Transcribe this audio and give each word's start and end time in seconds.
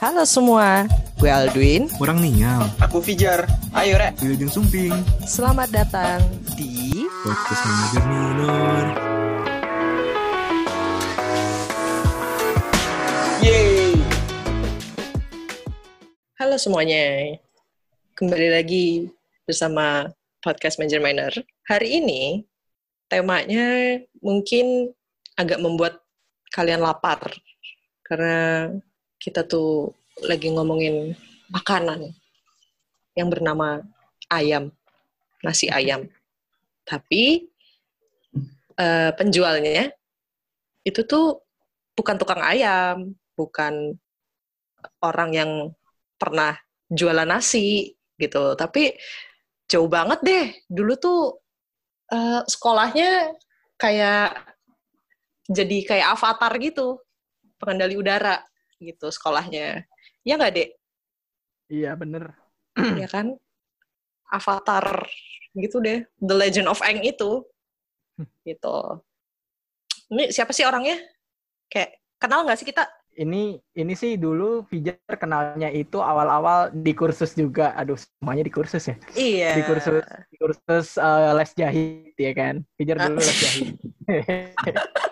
Halo 0.00 0.24
semua, 0.24 0.88
gue 1.20 1.28
Aldwin. 1.28 1.84
Kurang 2.00 2.24
niam. 2.24 2.64
Aku 2.80 3.04
Fijar. 3.04 3.44
Ayo, 3.76 4.00
Rek. 4.00 4.16
Wilujeng 4.24 4.48
Sumping. 4.48 4.96
Selamat 5.28 5.68
datang 5.68 6.24
di 6.56 7.04
Podcast 7.20 7.60
Manager 7.68 8.04
Minor. 8.08 8.84
Yeay. 13.44 13.92
Halo 16.40 16.56
semuanya. 16.56 17.36
Kembali 18.16 18.56
lagi 18.56 19.04
bersama 19.44 20.08
Podcast 20.40 20.80
Major 20.80 21.04
Minor. 21.04 21.28
Hari 21.68 22.00
ini 22.00 22.48
temanya 23.04 24.00
mungkin 24.24 24.96
agak 25.36 25.60
membuat 25.60 26.00
kalian 26.56 26.80
lapar. 26.80 27.20
Karena 28.00 28.64
kita 29.20 29.44
tuh 29.44 29.92
lagi 30.24 30.48
ngomongin 30.48 31.12
makanan 31.52 32.16
yang 33.12 33.28
bernama 33.28 33.84
ayam, 34.32 34.72
nasi 35.44 35.68
ayam. 35.68 36.08
Tapi 36.88 37.44
eh, 38.80 39.10
penjualnya 39.12 39.92
itu 40.88 41.04
tuh 41.04 41.44
bukan 41.92 42.16
tukang 42.16 42.40
ayam, 42.40 43.12
bukan 43.36 44.00
orang 45.04 45.30
yang 45.36 45.52
pernah 46.16 46.56
jualan 46.88 47.28
nasi 47.28 47.92
gitu. 48.16 48.56
Tapi 48.56 48.96
jauh 49.68 49.86
banget 49.92 50.18
deh. 50.24 50.46
Dulu 50.64 50.92
tuh 50.96 51.20
eh, 52.08 52.40
sekolahnya 52.48 53.36
kayak 53.76 54.48
jadi 55.50 55.78
kayak 55.82 56.08
avatar 56.16 56.52
gitu, 56.62 57.02
pengendali 57.58 57.98
udara 57.98 58.49
gitu 58.80 59.12
sekolahnya. 59.12 59.84
Ya 60.24 60.34
nggak, 60.40 60.52
Dek? 60.56 60.68
Iya 61.70 61.94
bener. 61.94 62.34
ya 62.74 63.06
kan? 63.06 63.36
Avatar 64.30 65.06
gitu 65.54 65.78
deh. 65.78 66.02
The 66.18 66.34
Legend 66.34 66.66
of 66.70 66.82
Aang 66.82 67.02
itu. 67.04 67.44
Gitu. 68.48 68.76
Ini 70.10 70.28
siapa 70.28 70.52
sih 70.52 70.66
orangnya? 70.66 70.98
Kayak 71.70 72.02
kenal 72.20 72.44
nggak 72.44 72.58
sih 72.60 72.68
kita? 72.68 72.84
Ini 73.16 73.58
ini 73.74 73.94
sih 73.96 74.20
dulu 74.20 74.64
Fijar 74.68 75.16
kenalnya 75.18 75.72
itu 75.72 75.98
awal-awal 75.98 76.68
di 76.74 76.92
kursus 76.92 77.32
juga. 77.32 77.72
Aduh, 77.78 77.96
semuanya 77.96 78.44
di 78.44 78.52
kursus 78.52 78.86
ya. 78.86 78.96
Iya. 79.16 79.50
Di 79.56 79.62
kursus 79.64 80.04
di 80.04 80.36
kursus 80.36 81.00
eh, 81.00 81.30
les 81.32 81.50
jahit 81.56 82.14
ya 82.18 82.32
kan. 82.36 82.54
Fijar 82.76 82.96
dulu 83.00 83.18
les 83.24 83.38
jahit. 83.40 83.66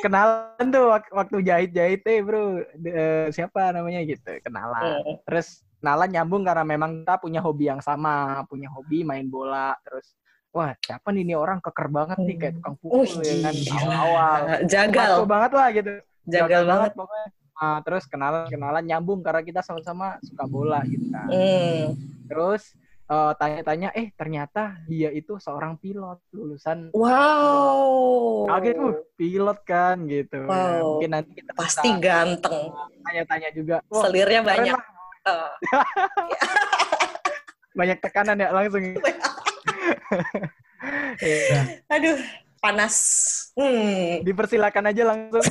kenalan 0.00 0.66
tuh 0.66 0.84
wak- 0.88 1.12
waktu 1.12 1.36
jahit-jahit 1.40 2.02
eh 2.02 2.20
bro 2.20 2.42
De- 2.74 2.90
eh, 2.90 3.26
siapa 3.30 3.70
namanya 3.70 4.00
gitu 4.02 4.30
kenalan 4.40 5.00
Hmm. 5.00 5.16
terus 5.22 5.60
kenalan 5.78 6.08
nyambung 6.08 6.42
karena 6.42 6.62
memang 6.62 6.90
kita 7.00 7.14
punya 7.18 7.40
hobi 7.40 7.64
yang 7.66 7.80
sama 7.80 8.40
punya 8.44 8.68
hobi 8.68 9.02
main 9.02 9.26
bola 9.26 9.76
terus 9.80 10.16
wah 10.48 10.72
siapa 10.78 11.10
nih 11.10 11.22
ini 11.22 11.34
orang 11.34 11.58
keker 11.58 11.88
banget 11.88 12.18
nih 12.18 12.36
kayak 12.38 12.54
tukang 12.56 12.76
Oh, 12.80 13.02
pukul 13.02 13.20
ya 13.20 13.34
kan 13.42 13.54
awal-awal 13.54 14.40
Jagal. 14.64 15.10
Jago 15.12 15.24
banget 15.26 15.50
lah 15.52 15.68
gitu 15.70 15.92
Jagal 16.24 16.62
banget. 16.64 16.92
pokoknya 16.94 17.28
Ah, 17.54 17.78
terus 17.80 18.02
kenalan 18.04 18.50
kenalan 18.50 18.82
nyambung 18.82 19.22
karena 19.22 19.38
kita 19.40 19.62
sama-sama 19.62 20.18
suka 20.20 20.42
bola 20.44 20.82
gitu 20.84 21.06
kan. 21.06 21.30
Hmm. 21.30 21.94
terus 22.26 22.74
eh, 23.04 23.32
tanya-tanya 23.34 23.88
eh 23.92 24.08
ternyata 24.10 24.80
dia 24.84 25.08
itu 25.08 25.36
seorang 25.36 25.76
pilot 25.76 26.18
lulusan 26.30 26.88
Wow. 26.90 28.48
kaget 28.48 28.74
tuh 28.74 28.92
pilot 29.14 29.58
kan 29.62 29.96
gitu 30.04 30.36
ya. 30.40 30.46
Wow. 30.46 30.96
mungkin 30.96 31.10
nanti 31.12 31.30
kita 31.34 31.50
Pasti 31.52 31.86
bisa 31.86 32.00
ganteng. 32.00 32.72
tanya-tanya 33.00 33.48
juga 33.50 33.76
Selirnya 33.86 34.40
banyak. 34.40 34.76
Eh, 35.24 35.50
banyak 37.74 37.98
tekanan 37.98 38.36
ya 38.36 38.48
langsung 38.50 38.82
Iya. 41.16 41.80
aduh, 41.88 42.18
panas. 42.58 42.94
Hmm. 43.54 44.20
dipersilakan 44.20 44.90
aja 44.90 45.02
langsung 45.06 45.40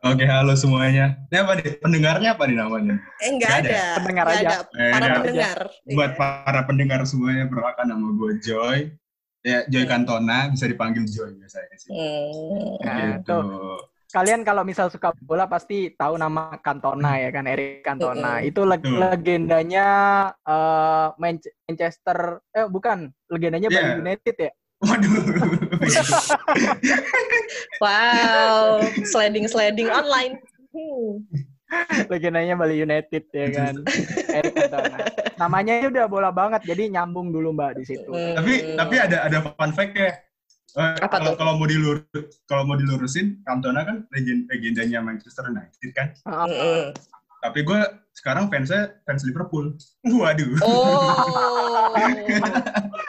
Oke, 0.00 0.24
halo 0.24 0.56
semuanya. 0.56 1.12
Ini 1.28 1.44
apa 1.44 1.52
nih? 1.60 1.76
Pendengarnya 1.76 2.32
apa 2.32 2.48
nih 2.48 2.56
namanya? 2.56 2.96
Eh, 3.20 3.36
nggak 3.36 3.36
Nggak 3.36 3.52
ada. 3.52 3.68
ada. 3.68 3.84
Pendengar 4.00 4.24
Nggak 4.24 4.40
aja. 4.40 4.48
ada. 4.48 4.56
Eh, 4.56 4.64
Para 4.64 4.80
nggak 4.96 5.04
ada. 5.04 5.18
pendengar. 5.20 5.58
Buat 5.86 6.10
Iya. 6.10 6.16
para 6.16 6.60
pendengar 6.64 7.00
semuanya, 7.04 7.44
perkenalkan 7.46 7.86
nama 7.86 8.06
gue 8.10 8.32
Joy. 8.40 8.78
Ya, 9.40 9.58
Joy 9.66 9.84
Cantona, 9.84 10.38
bisa 10.48 10.64
dipanggil 10.64 11.04
Joy 11.04 11.30
biasanya 11.34 11.76
sih. 11.76 11.90
Hmm. 11.90 12.80
Nah, 12.80 12.96
gitu. 13.14 13.28
tuh. 13.28 13.78
kalian 14.10 14.42
kalau 14.42 14.66
misal 14.66 14.90
suka 14.90 15.14
bola 15.22 15.46
pasti 15.46 15.94
tahu 15.94 16.18
nama 16.18 16.58
Cantona 16.58 17.14
ya 17.16 17.30
kan 17.30 17.46
Eric 17.46 17.86
Cantona 17.86 18.42
Mm-mm. 18.42 18.48
itu 18.50 18.66
leg- 18.66 18.82
legendanya 18.82 19.86
eh, 20.42 21.06
Manch- 21.14 21.54
Manchester 21.62 22.42
eh 22.50 22.66
bukan 22.66 23.06
legendanya 23.30 23.70
Bali 23.70 23.78
Yeah. 23.86 24.02
United 24.02 24.34
ya 24.36 24.50
Waduh. 24.80 25.12
Wow, 27.78 28.80
sliding-sliding 29.04 29.88
online. 29.88 30.40
Hmm. 30.70 31.26
legendanya 32.10 32.58
Bali 32.58 32.78
United 32.78 33.30
ya 33.30 33.46
kan 33.50 33.74
Eric 34.26 34.58
Cantona 34.58 35.06
namanya 35.36 35.86
udah 35.86 36.06
bola 36.06 36.30
banget 36.30 36.66
jadi 36.66 36.90
nyambung 36.90 37.30
dulu 37.30 37.54
mbak 37.54 37.78
di 37.78 37.86
situ 37.86 38.10
Hmm. 38.10 38.34
tapi 38.34 38.74
tapi 38.74 38.94
ada 38.98 39.22
ada 39.22 39.38
fun 39.54 39.70
fact 39.70 39.94
ya. 39.94 40.18
Eh, 40.70 40.98
Apa 40.98 41.18
kalau 41.18 41.34
tuh? 41.34 41.38
kalau 41.38 41.52
mau 41.58 41.66
dilur 41.66 42.06
kalau 42.46 42.62
mau 42.62 42.74
dilurusin, 42.74 43.42
Cantona 43.42 43.82
kan 43.82 44.06
legend 44.10 44.46
legendanya 44.46 44.98
Manchester 44.98 45.46
United 45.46 45.90
kan. 45.90 46.14
Ah, 46.22 46.46
Mm-mm. 46.46 46.94
Tapi 47.40 47.60
gue 47.62 47.80
sekarang 48.12 48.46
fansnya 48.46 49.00
fans 49.02 49.24
Liverpool. 49.24 49.72
Waduh. 50.04 50.60
Oh, 50.60 51.96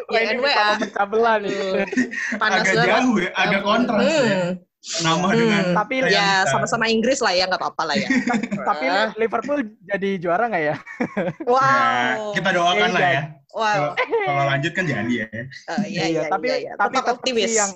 ya 0.10 0.20
ini 0.26 0.40
NWA. 0.40 0.54
kalau 0.54 0.76
pecah 0.80 1.06
belah 1.06 1.36
nih. 1.38 1.52
Aduh, 1.52 2.08
Panas 2.38 2.60
agak 2.62 2.74
banget. 2.74 2.88
jauh 2.88 3.16
ya, 3.18 3.30
agak 3.34 3.62
kontras 3.62 4.02
ya. 4.02 4.16
Hmm. 4.16 4.50
Nama 4.82 5.22
Hmm. 5.22 5.38
dengan 5.38 5.64
Tapi 5.78 5.96
Ya, 6.10 6.42
sama-sama 6.48 6.90
Inggris 6.90 7.22
lah 7.22 7.32
ya, 7.32 7.46
nggak 7.46 7.60
apa-apa 7.60 7.84
lah 7.86 7.96
ya. 7.96 8.08
Tapi. 8.68 8.86
Liverpool 9.16 9.60
jadi 9.84 10.10
juara 10.18 10.48
nggak 10.48 10.64
ya? 10.64 10.76
Wow. 11.46 11.62
Ya, 11.62 12.34
kita 12.34 12.50
doakan 12.52 12.90
lah 12.92 13.04
ya. 13.06 13.24
Wow. 13.52 13.84
Kalau 14.00 14.44
lanjut 14.48 14.72
kan 14.72 14.84
jadi 14.88 15.14
ya. 15.14 15.28
Eh, 15.28 15.46
iya, 15.86 16.04
iya, 16.08 16.22
tapi 16.26 16.48
iya, 16.48 16.58
iya. 16.58 16.74
tapi 16.80 16.96
Tetap 16.98 17.14
optimis. 17.14 17.52
yang 17.52 17.72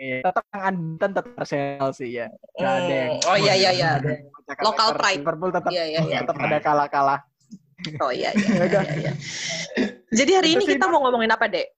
iya, 0.00 0.18
tetap 0.24 0.44
yang 0.48 0.64
unbeaten 0.72 1.10
tetap 1.12 1.36
Arsenal 1.36 1.90
sih 1.92 2.10
ya. 2.16 2.26
Nggak 2.56 2.72
ada 2.72 2.94
yang 2.96 3.12
Hmm. 3.20 3.28
Oh 3.28 3.36
iya, 3.36 3.54
iya, 3.54 3.70
iya. 3.76 3.90
yang. 4.00 4.64
Local 4.64 4.88
pride. 4.96 5.20
Liverpool 5.20 5.50
tetap 5.52 5.70
Iya, 5.70 5.84
iya, 5.84 6.00
iya. 6.08 6.18
tetap 6.24 6.36
ada 6.40 6.58
kalah-kalah. 6.58 7.20
Oh 8.00 8.12
iya, 8.12 8.32
iya, 8.32 8.48
Ya 8.56 8.66
iya, 8.66 8.82
iya. 8.96 9.12
Jadi 10.10 10.30
hari 10.36 10.48
ini 10.56 10.64
kita 10.64 10.84
mau 10.88 11.00
ngomongin 11.04 11.32
apa, 11.32 11.46
Dek? 11.46 11.68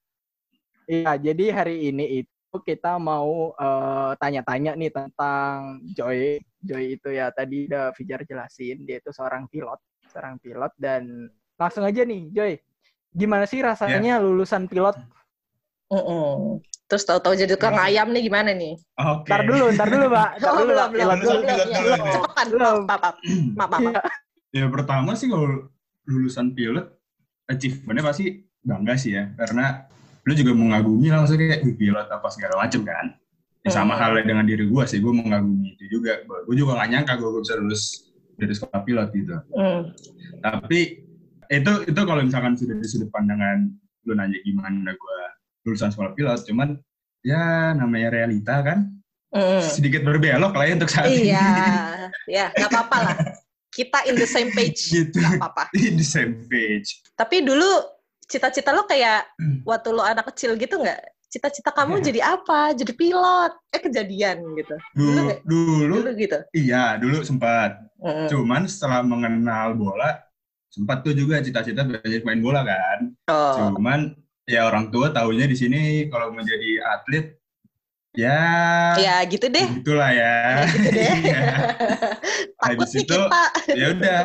Iya, 0.87 1.12
jadi 1.19 1.44
hari 1.55 1.93
ini 1.93 2.05
itu 2.25 2.56
kita 2.62 2.99
mau 2.99 3.55
eh, 3.55 4.12
tanya-tanya 4.19 4.78
nih 4.78 4.91
tentang 4.91 5.83
Joy. 5.94 6.43
Joy 6.62 6.84
itu 6.99 7.09
ya 7.10 7.31
tadi 7.34 7.66
udah 7.66 7.91
Fijar 7.94 8.22
jelasin 8.22 8.87
dia 8.87 9.03
itu 9.03 9.10
seorang 9.10 9.50
pilot, 9.50 9.78
seorang 10.10 10.39
pilot 10.39 10.72
dan 10.78 11.27
langsung 11.59 11.83
aja 11.87 12.03
nih 12.06 12.31
Joy. 12.31 12.53
Gimana 13.12 13.44
sih 13.44 13.60
rasanya 13.60 14.19
lulusan 14.22 14.66
pilot? 14.66 14.97
Mm-mm. 15.92 16.58
Terus 16.88 17.04
tahu-tahu 17.04 17.32
jadi 17.34 17.53
tukang 17.53 17.72
Hmm. 17.75 17.84
ayam 17.84 18.08
nih 18.10 18.22
gimana 18.22 18.50
nih? 18.50 18.76
Oke. 18.94 19.28
Ntar 19.28 19.42
dulu, 19.44 19.64
ntar 19.70 19.86
dulu, 19.86 20.04
Mbak. 20.08 20.30
Ntar 20.34 20.48
Oh, 20.48 20.56
dulu, 20.58 20.64
belum, 20.66 20.76
Mbak. 20.78 20.91
belum, 20.91 21.08
belum, 21.08 21.19
dulu. 21.20 21.38
belum, 21.38 21.69
ya, 21.69 21.78
Belum. 21.78 22.06
Cepetan, 22.10 22.47
Belum. 22.48 22.76
maaf, 22.82 23.03
maaf, 23.58 23.69
maaf, 23.70 23.80
maaf. 23.82 24.04
Ya 24.50 24.64
pertama 24.69 25.10
sih 25.14 25.26
kalau 25.26 25.48
lulusan 26.04 26.53
pilot 26.53 26.86
achievementnya 27.47 28.03
pasti 28.03 28.25
bangga 28.60 28.94
sih 28.94 29.12
ya 29.12 29.32
karena 29.34 29.86
lu 30.22 30.32
juga 30.32 30.53
mengagumi 30.53 31.08
lah 31.08 31.19
maksudnya 31.19 31.48
kayak 31.50 31.62
"Wih, 31.64 31.76
pilot 31.76 32.06
apa 32.06 32.28
segala 32.28 32.54
macem 32.59 32.80
kan. 32.82 33.06
Ya, 33.62 33.70
sama 33.70 33.94
Hmm. 33.94 34.03
halnya 34.03 34.24
dengan 34.24 34.44
diri 34.44 34.66
gue 34.66 34.84
sih, 34.84 34.98
gue 34.98 35.09
mengagumi 35.09 35.72
itu 35.72 35.86
juga. 35.88 36.19
Gue 36.44 36.54
juga 36.54 36.76
gak 36.76 36.88
nyangka 36.91 37.12
gue 37.14 37.30
bisa 37.38 37.54
lulus 37.54 37.82
dari 38.34 38.53
sekolah 38.53 38.80
pilot 38.83 39.09
gitu. 39.12 39.36
Hmm. 39.53 39.80
Tapi 40.39 40.80
itu 41.48 41.72
itu 41.84 42.00
kalau 42.00 42.21
misalkan 42.21 42.53
sudah 42.53 42.74
di 42.74 42.84
sudut 42.84 43.09
pandangan 43.09 43.71
lu 44.03 44.12
nanya 44.12 44.34
gimana 44.41 44.91
gue 44.91 45.18
lulusan 45.62 45.91
sekolah 45.91 46.12
pilot, 46.12 46.42
cuman 46.44 46.78
ya 47.22 47.70
namanya 47.72 48.09
realita 48.10 48.62
kan 48.62 48.78
Mm. 49.32 49.64
sedikit 49.64 50.04
berbelok 50.04 50.53
lah 50.53 50.64
ya 50.68 50.76
untuk 50.76 50.92
saat 50.92 51.09
ini. 51.09 51.32
Iya, 51.32 51.48
ya 52.36 52.44
nggak 52.53 52.68
apa-apa 52.68 52.97
lah. 53.00 53.16
Kita 53.72 54.04
in 54.04 54.20
the 54.20 54.28
same 54.28 54.53
page, 54.53 54.84
Gitu. 54.92 55.16
nggak 55.16 55.41
apa-apa. 55.41 55.72
di 55.72 56.04
same 56.04 56.44
page. 56.44 57.00
Tapi 57.16 57.41
dulu 57.41 57.64
cita-cita 58.28 58.76
lo 58.76 58.84
kayak 58.84 59.24
Hmm. 59.41 59.64
waktu 59.64 59.88
lo 59.88 60.04
anak 60.04 60.28
kecil 60.28 60.53
gitu 60.60 60.76
nggak? 60.76 61.00
Cita-cita 61.32 61.72
kamu 61.72 62.04
jadi 62.04 62.20
apa? 62.20 62.76
Jadi 62.76 62.92
pilot? 62.92 63.56
Eh 63.72 63.80
kejadian 63.80 64.53
gitu. 64.53 64.76
Dulu 64.92 65.08
Dulu, 65.16 65.32
dulu, 65.48 65.94
Dulu 66.04 66.10
gitu. 66.20 66.38
iya 66.53 67.00
dulu 67.00 67.24
sempat. 67.24 67.80
Mm. 68.04 68.28
Cuman 68.28 68.68
setelah 68.68 69.00
mengenal 69.00 69.72
bola, 69.72 70.20
sempat 70.68 71.00
tuh 71.00 71.16
juga 71.16 71.41
cita-cita 71.41 71.88
belajar 71.88 72.20
main 72.20 72.44
bola 72.44 72.60
kan. 72.68 73.16
Oh. 73.32 73.72
Cuman 73.80 74.12
ya 74.44 74.66
orang 74.66 74.91
tua 74.91 75.10
taunya 75.15 75.47
di 75.47 75.54
sini 75.54 76.10
kalau 76.10 76.34
menjadi 76.34 76.83
atlet 76.83 77.27
ya 78.12 78.39
Ya 78.98 79.24
gitu 79.24 79.48
deh. 79.48 79.66
gitulah 79.80 80.10
ya. 80.12 80.33
Ya 80.60 80.66
gitu 80.68 80.89
deh. 80.92 81.10
Iya. 81.24 81.41
Takut 82.62 82.86
habis 82.86 82.92
itu 82.94 83.18
ya 83.72 83.86
udah 83.97 84.21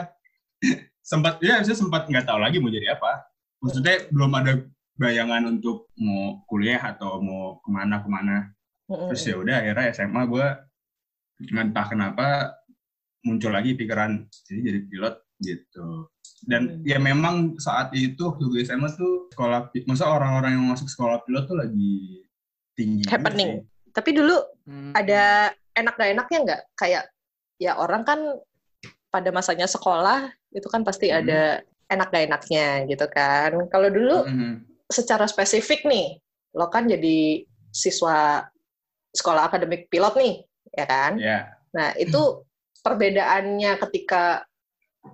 sempat 1.10 1.40
ya 1.40 1.64
saya 1.64 1.78
sempat 1.78 2.06
nggak 2.12 2.28
tahu 2.28 2.40
lagi 2.42 2.60
mau 2.60 2.68
jadi 2.68 3.00
apa 3.00 3.32
maksudnya 3.64 4.12
belum 4.12 4.32
ada 4.36 4.54
bayangan 4.98 5.56
untuk 5.56 5.88
mau 5.96 6.42
kuliah 6.50 6.82
atau 6.84 7.22
mau 7.24 7.62
ke 7.64 7.70
mana 7.72 8.02
ke 8.04 8.10
mana 8.12 8.38
terus 8.88 9.24
ya 9.24 9.40
udah 9.40 9.56
akhirnya 9.64 9.94
SMA 9.96 10.22
gue 10.28 10.48
entah 11.54 11.86
kenapa 11.88 12.28
muncul 13.24 13.54
lagi 13.54 13.78
pikiran 13.78 14.26
jadi 14.46 14.60
jadi 14.68 14.80
pilot 14.90 15.16
gitu 15.40 15.88
dan 16.46 16.78
Hmm. 16.78 16.86
ya 16.86 16.98
memang 17.02 17.58
saat 17.58 17.90
itu 17.98 18.20
waktu 18.22 18.44
gue 18.46 18.62
SMA 18.62 18.94
tuh 18.94 19.26
sekolah 19.34 19.74
masa 19.90 20.06
orang-orang 20.06 20.54
yang 20.54 20.70
masuk 20.70 20.86
sekolah 20.86 21.26
pilot 21.26 21.50
tuh 21.50 21.58
lagi 21.58 22.22
tinggi 22.78 23.10
Happening. 23.10 23.66
sih. 23.66 23.90
Tapi 23.90 24.10
dulu 24.14 24.38
Hmm. 24.70 24.94
ada 24.94 25.50
enak 25.74 25.98
gak 25.98 26.12
enaknya 26.14 26.38
nggak? 26.46 26.62
Kayak 26.78 27.04
ya 27.58 27.74
orang 27.74 28.06
kan 28.06 28.20
pada 29.10 29.34
masanya 29.34 29.66
sekolah 29.66 30.30
itu 30.54 30.68
kan 30.70 30.86
pasti 30.86 31.10
Hmm. 31.10 31.26
ada 31.26 31.42
enak 31.90 32.08
gak 32.14 32.26
enaknya 32.30 32.68
gitu 32.86 33.06
kan. 33.10 33.58
Kalau 33.74 33.90
dulu 33.90 34.18
Mhm. 34.30 34.52
secara 34.94 35.26
spesifik 35.26 35.90
nih, 35.90 36.22
lo 36.54 36.70
kan 36.70 36.86
jadi 36.86 37.42
siswa 37.74 38.46
sekolah 39.10 39.50
akademik 39.50 39.90
pilot 39.90 40.14
nih, 40.22 40.36
ya 40.78 40.86
kan? 40.86 41.12
ya 41.18 41.50
Nah, 41.74 41.94
itu 41.98 42.46
perbedaannya 42.82 43.78
ketika 43.78 44.46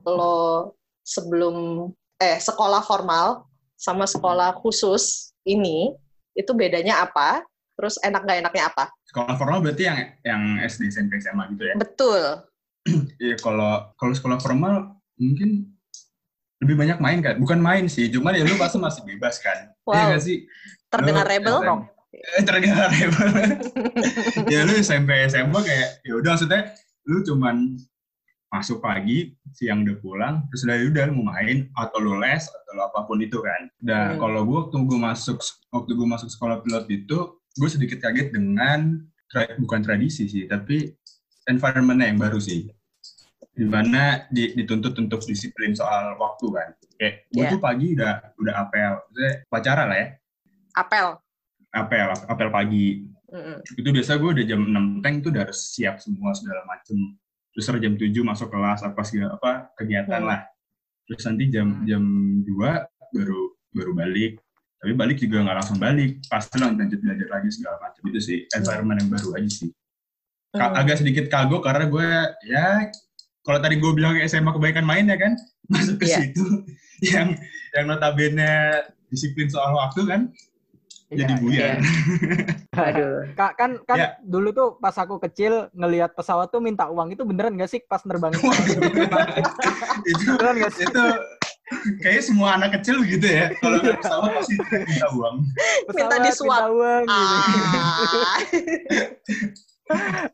lo 0.05 0.71
sebelum 1.03 1.88
eh 2.17 2.39
sekolah 2.39 2.81
formal 2.83 3.45
sama 3.75 4.07
sekolah 4.07 4.55
khusus 4.59 5.35
ini 5.44 5.91
itu 6.33 6.51
bedanya 6.55 7.03
apa? 7.03 7.44
Terus 7.73 7.97
enak 8.05 8.23
gak 8.25 8.39
enaknya 8.47 8.69
apa? 8.69 8.85
sekolah 9.13 9.38
formal 9.38 9.61
berarti 9.61 9.85
yang 9.85 9.97
yang 10.25 10.41
SD 10.65 10.89
SMP 10.89 11.21
SMA 11.21 11.53
gitu 11.53 11.63
ya 11.69 11.75
Betul. 11.77 12.21
Iya 13.21 13.38
kalau 13.38 13.94
kalau 13.95 14.11
sekolah 14.17 14.41
formal 14.41 14.97
mungkin 15.21 15.69
lebih 16.59 16.75
banyak 16.75 16.97
main 16.97 17.19
kan 17.21 17.38
bukan 17.38 17.61
main 17.61 17.85
sih 17.85 18.09
cuman 18.09 18.33
ya 18.33 18.44
lu 18.44 18.57
pasti 18.57 18.81
masih 18.81 19.05
bebas 19.05 19.38
kan 19.38 19.69
Wow. 19.85 19.94
Iya 19.94 20.03
nggak 20.09 20.23
sih 20.25 20.38
Terdengar 20.89 21.25
Lu 21.27 21.31
rebel? 21.31 21.55
Eh, 22.13 22.44
terdengar 22.47 22.89
rebel 22.89 23.29
ya 24.53 24.59
lu 24.65 24.73
SMP 24.81 25.29
SMA 25.29 25.59
kayak 25.61 25.89
ya 26.01 26.13
udah 26.17 26.31
maksudnya 26.33 26.61
lu 27.05 27.21
cuman 27.21 27.77
masuk 28.53 28.77
pagi 28.79 29.33
siang 29.50 29.81
udah 29.81 29.97
pulang 29.97 30.35
terus 30.47 30.61
udah 30.63 30.75
ya 30.75 30.85
udah 30.85 31.03
mau 31.11 31.25
main 31.27 31.73
atau 31.73 31.97
lu 31.97 32.15
les 32.15 32.44
atau 32.44 32.71
lu 32.71 32.81
apa 32.83 33.00
pun 33.03 33.17
itu 33.17 33.38
kan 33.39 33.61
nah 33.79 34.03
Hmm. 34.07 34.21
kalau 34.21 34.41
gua 34.44 34.57
waktu 34.63 34.77
gua 34.79 35.00
masuk 35.03 35.41
waktu 35.67 35.91
gua 35.91 36.07
masuk 36.11 36.29
sekolah 36.29 36.61
pilot 36.61 36.85
itu 36.88 37.17
gue 37.53 37.65
sedikit 37.67 37.97
kaget 38.00 38.29
dengan 38.29 38.97
tra- 39.27 39.57
bukan 39.57 39.81
tradisi 39.81 40.25
sih 40.25 40.45
tapi 40.45 40.89
environment-nya 41.44 42.07
yang 42.07 42.19
baru 42.19 42.38
sih 42.38 42.69
di 43.50 43.61
mana 43.63 44.25
di, 44.27 44.50
dituntut 44.51 44.97
untuk 44.97 45.21
disiplin 45.23 45.73
soal 45.73 46.13
waktu 46.15 46.45
kan 46.47 46.69
kayak 46.95 47.15
gue 47.27 47.38
Iya. 47.39 47.51
tuh 47.51 47.59
pagi 47.59 47.88
udah 47.94 48.13
udah 48.35 48.53
apel 48.59 48.91
Maksudnya 49.03 49.31
pacaran 49.47 49.88
lah 49.88 49.97
ya 49.97 50.07
Apel. 50.73 51.07
apel 51.71 52.07
apel 52.23 52.50
pagi 52.50 52.85
Mm-mm. 53.27 53.57
itu 53.73 53.89
biasa 53.91 54.11
gue 54.15 54.29
udah 54.31 54.45
jam 54.47 54.61
6 54.63 54.73
tank 55.00 55.15
tuh 55.21 55.29
udah 55.29 55.41
harus 55.44 55.59
siap 55.67 55.97
semua 55.97 56.33
segala 56.33 56.65
macem 56.65 56.97
terus 57.53 57.65
jam 57.69 57.94
7 57.94 58.09
masuk 58.25 58.50
kelas 58.50 58.81
apa 58.81 59.01
segala 59.05 59.38
apa 59.38 59.69
kegiatan 59.77 60.19
Hmm. 60.19 60.29
lah. 60.29 60.39
Terus 61.05 61.21
nanti 61.23 61.44
jam 61.47 61.67
Hmm. 61.69 61.85
jam 61.85 62.03
2 62.44 62.71
baru 63.13 63.41
baru 63.69 63.91
balik. 63.94 64.41
Tapi 64.77 64.91
balik 64.94 65.17
juga 65.17 65.45
nggak 65.45 65.57
langsung 65.63 65.79
balik. 65.79 66.19
Pasti 66.25 66.59
lanjut 66.59 67.00
belajar 67.00 67.27
lagi 67.29 67.50
segala 67.50 67.77
macam. 67.79 68.01
Itu 68.03 68.19
sih 68.19 68.44
environment 68.51 68.97
yang 69.00 69.09
baru 69.09 69.29
aja 69.38 69.50
sih. 69.50 69.69
Ka- 70.53 70.69
Mm. 70.69 70.81
agak 70.83 70.95
sedikit 71.00 71.25
kagok 71.27 71.63
karena 71.63 71.85
gue 71.88 72.09
ya 72.45 72.67
kalau 73.41 73.57
tadi 73.57 73.75
gue 73.77 73.91
bilang 73.91 74.13
SMA 74.19 74.51
kebaikan 74.51 74.83
main 74.83 75.05
ya 75.05 75.17
kan? 75.17 75.33
Masuk 75.71 75.97
ke 75.97 76.05
Iya. 76.05 76.17
situ. 76.19 76.45
Yang 77.13 77.41
yang 77.73 77.85
notabene 77.85 78.51
disiplin 79.07 79.47
soal 79.47 79.73
waktu 79.73 80.01
kan 80.05 80.21
jadi 81.15 81.30
iya. 81.30 81.38
buyar 81.39 81.77
Aduh. 82.89 83.15
Kak, 83.33 83.51
kan 83.54 83.71
kan 83.86 83.98
Ya. 83.98 84.07
dulu 84.19 84.50
tuh 84.50 84.68
pas 84.77 84.94
aku 84.94 85.18
kecil 85.19 85.69
ngelihat 85.71 86.12
pesawat 86.12 86.50
tuh 86.50 86.57
minta 86.57 86.86
uang 86.86 87.10
itu 87.10 87.21
beneran 87.21 87.54
gak 87.54 87.69
sih 87.69 87.81
pas 87.83 88.01
nerbangin? 88.04 88.42
Itu 90.04 90.33
beneran 90.33 90.56
gak 90.60 90.74
sih? 90.74 90.83
itu 90.83 91.04
kayaknya 92.00 92.24
semua 92.24 92.50
anak 92.54 92.77
kecil 92.77 93.01
gitu 93.01 93.24
ya 93.24 93.50
kalau 93.57 93.77
naik 93.80 93.98
pesawat 93.98 94.30
pasti 94.36 94.54
minta 94.57 95.07
uang 95.12 95.36
Pesawat 95.88 96.19
disuap. 96.24 96.50
minta 96.50 96.68
uang 96.71 97.04
gitu. 97.06 97.36
Ah. 97.38 98.38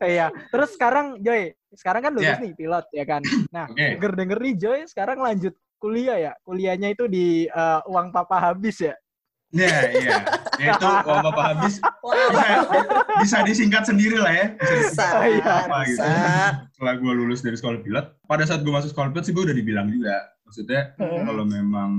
Iya. 0.00 0.30
Terus 0.48 0.70
sekarang 0.72 1.18
Joy, 1.20 1.52
sekarang 1.74 2.00
kan 2.00 2.12
lulus 2.14 2.28
Ya. 2.30 2.40
nih 2.40 2.54
pilot 2.54 2.86
ya 2.94 3.04
kan. 3.04 3.20
Nah, 3.50 3.66
oke 3.66 3.76
denger-denger 3.98 4.38
nih 4.40 4.54
Joy 4.56 4.78
sekarang 4.86 5.18
lanjut 5.18 5.52
kuliah 5.76 6.16
ya. 6.16 6.32
Kuliahnya 6.40 6.94
itu 6.94 7.04
di 7.04 7.44
eh, 7.44 7.80
uang 7.84 8.08
papa 8.10 8.38
habis 8.40 8.78
ya. 8.80 8.94
Ya 9.52 9.68
iya 9.92 10.16
Ya, 10.56 10.76
itu 10.76 10.84
uang 11.08 11.24
bapak 11.24 11.44
habis 11.50 11.80
bisa, 11.80 12.44
bisa 13.16 13.36
disingkat 13.42 13.82
sendiri 13.82 14.16
lah 14.16 14.28
ya 14.30 14.46
bisa 14.54 14.76
Bisa, 14.84 15.06
disingkat 15.16 15.40
Iya. 15.40 15.54
apa 15.64 15.78
gitu 15.82 15.96
bisa. 15.96 16.10
setelah 16.70 16.94
gue 16.96 17.12
lulus 17.14 17.40
dari 17.40 17.56
sekolah 17.56 17.78
pilot 17.80 18.06
pada 18.22 18.44
saat 18.44 18.60
gue 18.60 18.68
masuk 18.68 18.90
sekolah 18.90 19.08
pilot 19.10 19.24
sih 19.24 19.32
gue 19.32 19.42
udah 19.42 19.56
dibilang 19.56 19.88
juga 19.88 20.16
maksudnya 20.42 20.92
Hmm. 20.94 21.24
kalau 21.24 21.44
memang 21.44 21.90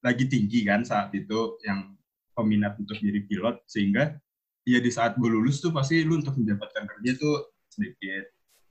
lagi 0.00 0.24
tinggi 0.24 0.62
kan 0.62 0.82
saat 0.82 1.10
itu 1.12 1.38
yang 1.60 1.98
peminat 2.32 2.76
untuk 2.76 2.94
jadi 2.94 3.20
pilot 3.22 3.58
sehingga 3.64 4.14
ya 4.62 4.78
di 4.78 4.88
saat 4.88 5.16
gue 5.16 5.26
lulus 5.26 5.58
tuh 5.58 5.70
pasti 5.70 6.00
lu 6.00 6.16
untuk 6.16 6.34
mendapatkan 6.34 6.86
kerja 6.86 7.10
tuh 7.16 7.36
sedikit 7.66 8.24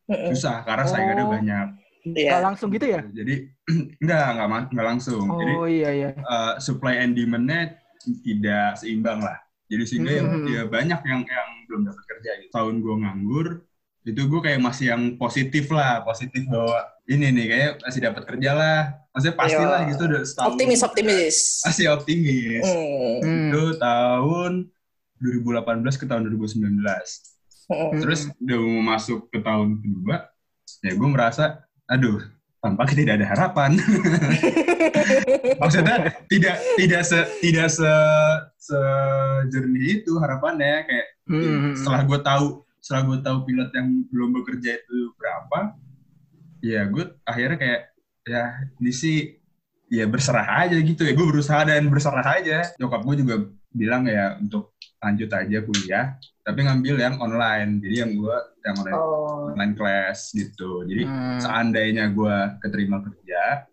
Mm-mm. 0.07 0.31
susah 0.31 0.63
karena 0.63 0.85
saingannya 0.85 1.23
Oh. 1.23 1.31
banyak 1.31 1.67
Iya. 2.05 2.37
Gak 2.37 2.43
langsung 2.45 2.69
gitu 2.69 2.85
ya? 2.87 3.01
jadi 3.03 3.49
enggak 3.99 4.25
enggak 4.31 4.47
enggak 4.69 4.87
langsung 4.87 5.25
jadi 5.33 5.53
Oh 5.55 5.65
iya 5.65 5.89
iya. 5.91 6.09
uh, 6.21 6.53
supply 6.57 7.01
and 7.01 7.17
demand-nya 7.17 7.81
tidak 8.21 8.77
seimbang 8.77 9.19
lah. 9.19 9.37
Jadi 9.65 9.83
sehingga 9.83 10.11
yang 10.13 10.27
Hmm. 10.29 10.45
ya 10.45 10.61
banyak 10.65 11.01
yang 11.01 11.21
yang 11.25 11.49
belum 11.65 11.81
dapat 11.89 12.03
kerja 12.05 12.31
gitu. 12.39 12.51
Tahun 12.53 12.75
gue 12.77 12.95
nganggur, 13.01 13.47
itu 14.05 14.21
gue 14.21 14.41
kayak 14.41 14.61
masih 14.61 14.93
yang 14.93 15.17
positif 15.17 15.65
lah, 15.73 16.05
positif 16.05 16.45
bahwa 16.45 16.77
ini 17.05 17.33
nih 17.33 17.45
kayak 17.49 17.71
masih 17.81 18.01
dapat 18.05 18.23
kerja 18.29 18.51
lah. 18.53 18.79
Maksudnya 19.09 19.35
pasti 19.35 19.57
Iya. 19.57 19.69
lah 19.69 19.81
gitu 19.89 20.01
udah 20.05 20.21
setahun. 20.21 20.49
Optimis, 20.53 20.81
optimis. 20.83 21.37
Masih 21.65 21.85
optimis. 21.89 22.65
Hmm. 22.65 23.15
Hmm. 23.25 23.49
Itu 23.49 23.63
tahun 23.79 24.51
2018 25.17 25.97
ke 25.97 26.05
tahun 26.05 26.21
2019. 26.27 27.09
Hmm. 27.65 27.97
Terus 27.97 28.29
udah 28.37 28.57
mau 28.61 28.81
masuk 28.93 29.33
ke 29.33 29.41
tahun 29.41 29.81
kedua, 29.81 30.29
ya 30.85 30.91
gue 30.93 31.09
merasa, 31.09 31.65
aduh, 31.89 32.21
tampaknya 32.65 32.95
tidak 32.97 33.13
ada 33.21 33.27
harapan. 33.29 33.71
maksudnya 35.61 35.95
tidak 36.25 36.55
tidak 36.81 37.01
se 37.05 37.19
tidak 37.45 37.67
se 37.69 37.91
sejernih 38.57 40.01
itu 40.01 40.17
harapannya 40.17 40.89
kayak 40.89 41.07
Hmm. 41.25 41.73
setelah 41.73 42.05
gue 42.05 42.19
tahu 42.21 42.61
setelah 42.77 43.01
gue 43.09 43.17
tahu 43.25 43.37
pilot 43.49 43.73
yang 43.73 44.05
belum 44.13 44.29
bekerja 44.37 44.77
itu 44.77 45.09
berapa 45.17 45.73
ya 46.61 46.85
gue 46.85 47.17
akhirnya 47.25 47.57
kayak 47.57 47.81
ya 48.29 48.43
ini 48.77 48.93
sih 48.93 49.17
ya 49.89 50.05
berserah 50.05 50.69
aja 50.69 50.77
gitu 50.77 51.01
ya 51.01 51.17
gue 51.17 51.25
berusaha 51.25 51.65
dan 51.65 51.89
berserah 51.89 52.21
aja 52.21 52.61
nyokap 52.77 53.01
gue 53.09 53.15
juga 53.25 53.35
bilang 53.75 54.07
ya 54.07 54.39
untuk 54.39 54.73
lanjut 54.97 55.29
aja 55.29 55.59
kuliah 55.61 56.05
tapi 56.41 56.63
ngambil 56.63 56.95
yang 56.95 57.15
online 57.19 57.77
jadi 57.77 58.07
yang 58.07 58.11
gue 58.15 58.37
yang 58.63 58.75
online, 58.79 58.97
Oh. 58.97 59.51
online 59.51 59.73
class 59.75 60.31
gitu 60.31 60.87
jadi 60.87 61.03
Hmm. 61.05 61.37
seandainya 61.37 62.09
gue 62.09 62.35
keterima 62.57 63.03
kerja 63.03 63.67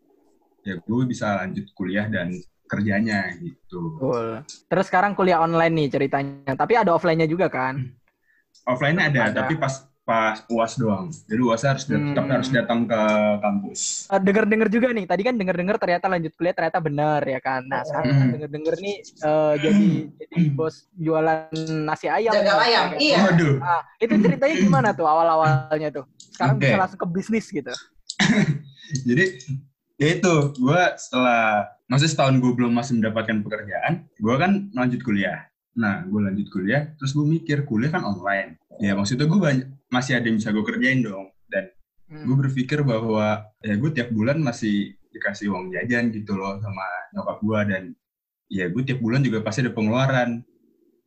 ya 0.62 0.74
gue 0.76 1.00
bisa 1.06 1.40
lanjut 1.40 1.66
kuliah 1.72 2.06
dan 2.06 2.34
kerjanya 2.66 3.28
gitu 3.36 4.00
Betul. 4.00 4.40
Terus 4.66 4.86
sekarang 4.88 5.12
kuliah 5.12 5.38
online 5.38 5.76
nih 5.76 5.88
ceritanya. 5.92 6.56
Tapi 6.56 6.72
ada 6.72 6.96
offline-nya 6.96 7.28
juga 7.28 7.52
kan? 7.52 7.84
offline-nya 8.64 9.12
ada, 9.12 9.20
Ada. 9.28 9.38
tapi 9.44 9.60
pas 9.60 9.91
pas 10.02 10.42
uas 10.50 10.74
doang 10.74 11.06
jadi 11.24 11.40
uasnya 11.40 11.70
harus 11.72 11.84
dat- 11.86 12.02
tetap 12.02 12.24
Hmm. 12.26 12.34
harus 12.34 12.48
datang 12.50 12.80
ke 12.84 13.00
kampus 13.38 13.80
Eh, 14.08 14.20
Denger-denger 14.20 14.68
juga 14.68 14.88
nih. 14.90 15.06
Tadi 15.06 15.22
kan 15.22 15.34
denger-denger 15.34 15.76
ternyata 15.78 16.06
lanjut 16.06 16.32
kuliah 16.34 16.52
ternyata 16.52 16.78
benar 16.78 17.20
ya 17.22 17.38
kan. 17.38 17.62
Nah, 17.64 17.80
sekarang 17.80 18.10
Hmm. 18.12 18.30
denger-denger 18.34 18.74
nih 18.76 18.96
eh, 19.00 19.54
jadi 19.56 19.86
jadi 20.18 20.36
bos 20.52 20.74
jualan 20.92 21.48
nasi 21.86 22.06
ayam. 22.06 22.34
Jagal 22.34 22.52
nih. 22.52 22.66
ayam, 22.66 22.84
iya. 22.98 23.18
waduh 23.22 23.56
Nah, 23.56 23.80
itu 23.96 24.14
ceritanya 24.18 24.54
gimana 24.58 24.88
tuh 24.92 25.06
awal-awalnya 25.06 25.88
tuh? 25.92 26.04
Sekarang 26.28 26.56
Oke. 26.56 26.66
bisa 26.66 26.76
langsung 26.76 27.00
ke 27.00 27.08
bisnis 27.08 27.46
gitu. 27.48 27.72
jadi 29.08 29.24
ya 29.96 30.08
itu 30.12 30.32
gue 30.52 30.80
setelah 30.98 31.64
maksudnya 31.86 32.12
setahun 32.12 32.36
gue 32.36 32.52
belum 32.52 32.72
masih 32.72 32.98
mendapatkan 32.98 33.38
pekerjaan 33.40 33.92
gue 34.10 34.34
kan 34.36 34.50
lanjut 34.72 35.00
kuliah 35.00 35.46
nah 35.72 36.04
gue 36.04 36.20
lanjut 36.20 36.52
kuliah 36.52 36.92
terus 36.94 37.12
gue 37.12 37.24
mikir 37.24 37.64
kuliah 37.64 37.88
kan 37.88 38.04
online. 38.04 38.60
Ya 38.76 38.92
maksudnya 38.92 39.24
gue 39.24 39.40
banyak 39.40 39.66
masih 39.88 40.16
ada 40.16 40.26
yang 40.26 40.36
bisa 40.36 40.50
gue 40.50 40.64
kerjain 40.64 41.00
dong. 41.00 41.32
Dan 41.48 41.68
Hmm. 42.12 42.28
gue 42.28 42.36
berpikir 42.44 42.84
bahwa 42.84 43.40
ya 43.64 43.72
gue 43.72 43.88
tiap 43.88 44.12
bulan 44.12 44.36
masih 44.36 44.92
dikasih 45.16 45.48
uang 45.48 45.72
jajan 45.72 46.12
gitu 46.12 46.36
loh 46.36 46.60
sama 46.60 46.84
nyokap 47.16 47.38
gue 47.40 47.60
dan 47.72 47.82
ya 48.52 48.68
gue 48.68 48.82
tiap 48.84 49.00
bulan 49.00 49.24
juga 49.24 49.40
pasti 49.40 49.64
ada 49.64 49.72
pengeluaran. 49.72 50.44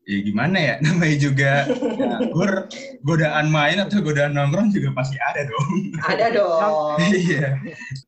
Ya 0.05 0.17
gimana 0.21 0.57
ya? 0.57 0.75
Namanya 0.85 1.17
juga 1.17 1.51
ya, 1.69 2.17
gor- 2.33 2.65
godaan 3.05 3.53
main 3.53 3.77
atau 3.81 4.01
godaan 4.01 4.33
nongkrong 4.33 4.73
juga 4.73 4.97
pasti 4.97 5.17
ada 5.21 5.45
dong. 5.45 5.93
Ada 6.01 6.25
dong. 6.33 6.97
iya. 7.21 7.53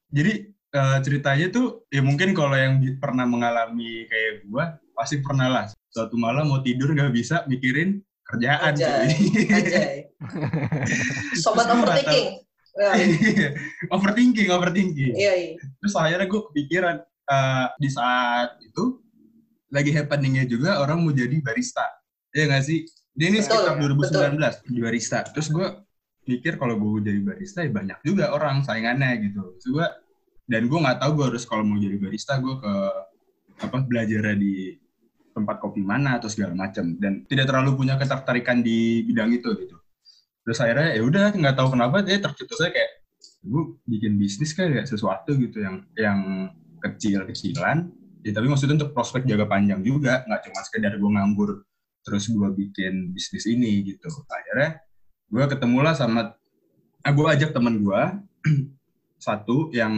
Jadi 0.10 0.57
eh, 0.78 0.98
ceritanya 1.02 1.48
tuh 1.50 1.90
ya 1.90 2.06
mungkin 2.06 2.38
kalau 2.38 2.54
yang 2.54 2.78
pernah 3.02 3.26
mengalami 3.26 4.06
kayak 4.06 4.46
gua 4.46 4.78
pasti 4.94 5.18
pernah 5.26 5.50
lah. 5.50 5.66
Suatu 5.90 6.14
malam 6.18 6.50
mau 6.54 6.62
tidur 6.62 6.94
nggak 6.94 7.14
bisa 7.14 7.42
mikirin 7.50 8.02
kerjaan 8.28 8.74
cuy. 8.78 9.10
Anjay. 9.50 9.96
Sobat 11.44 11.70
overthinking. 11.72 12.28
Ya, 12.78 12.94
Iya. 12.94 13.50
overthinking 13.90 14.48
overthinking. 14.54 15.14
Iya, 15.18 15.34
iya. 15.34 15.52
terus 15.82 15.98
akhirnya 15.98 16.30
gue 16.30 16.42
kepikiran 16.54 16.96
eh, 17.06 17.68
di 17.82 17.90
saat 17.90 18.62
itu 18.62 19.02
lagi 19.74 19.92
happeningnya 19.98 20.46
juga 20.46 20.78
orang 20.78 21.02
mau 21.02 21.10
jadi 21.10 21.42
barista. 21.42 21.84
Ya 22.38 22.46
nggak 22.46 22.64
sih? 22.64 22.86
Dia 23.18 23.34
ini 23.34 23.42
sekitar 23.42 23.82
2019 23.82 24.38
jadi 24.70 24.80
barista. 24.82 25.18
Terus 25.34 25.50
gue 25.50 25.68
pikir 26.28 26.62
kalau 26.62 26.78
gue 26.78 27.02
jadi 27.02 27.20
barista 27.24 27.66
ya 27.66 27.72
banyak 27.74 27.98
juga 28.06 28.30
orang 28.30 28.62
saingannya 28.62 29.26
gitu. 29.26 29.58
Terus 29.58 29.68
gue 29.74 29.88
dan 30.48 30.72
gue 30.72 30.80
nggak 30.80 31.00
tahu 31.04 31.12
gue 31.20 31.26
harus 31.36 31.44
kalau 31.44 31.64
mau 31.68 31.76
jadi 31.76 32.00
barista 32.00 32.40
gue 32.40 32.56
ke 32.56 32.74
apa 33.58 33.78
belajar 33.84 34.34
di 34.40 34.80
tempat 35.36 35.62
kopi 35.62 35.86
mana 35.86 36.18
atau 36.18 36.32
segala 36.32 36.58
macam 36.58 36.98
dan 36.98 37.28
tidak 37.30 37.46
terlalu 37.52 37.78
punya 37.78 38.00
ketertarikan 38.00 38.66
di 38.66 39.06
bidang 39.06 39.30
itu 39.36 39.54
gitu. 39.54 39.76
Terus 40.48 40.58
akhirnya 40.64 40.98
ya 40.98 41.02
udah 41.04 41.26
nggak 41.36 41.56
tahu 41.60 41.78
kenapa 41.78 42.02
dia 42.02 42.18
tercetusnya 42.18 42.72
kayak 42.74 42.92
gue 43.46 43.64
bikin 43.86 44.18
bisnis 44.18 44.56
kayak 44.58 44.88
sesuatu 44.90 45.36
gitu 45.38 45.62
yang 45.62 45.86
yang 45.94 46.20
kecil-kecilan. 46.82 47.92
Ya 48.26 48.32
tapi 48.34 48.48
maksudnya 48.50 48.82
untuk 48.82 48.98
prospek 48.98 49.30
jaga 49.30 49.46
panjang 49.46 49.86
juga 49.86 50.26
nggak 50.26 50.42
cuma 50.50 50.60
sekedar 50.66 50.98
gue 50.98 51.12
nganggur 51.12 51.52
terus 52.02 52.32
gue 52.32 52.50
bikin 52.56 53.12
bisnis 53.12 53.46
ini 53.46 53.84
gitu. 53.84 54.10
Akhirnya 54.32 54.82
gue 55.28 55.46
ketemulah 55.46 55.94
sama 55.94 56.34
ah, 57.04 57.12
gue 57.14 57.28
ajak 57.28 57.52
temen 57.52 57.84
gue 57.84 58.02
satu 59.18 59.70
yang 59.72 59.94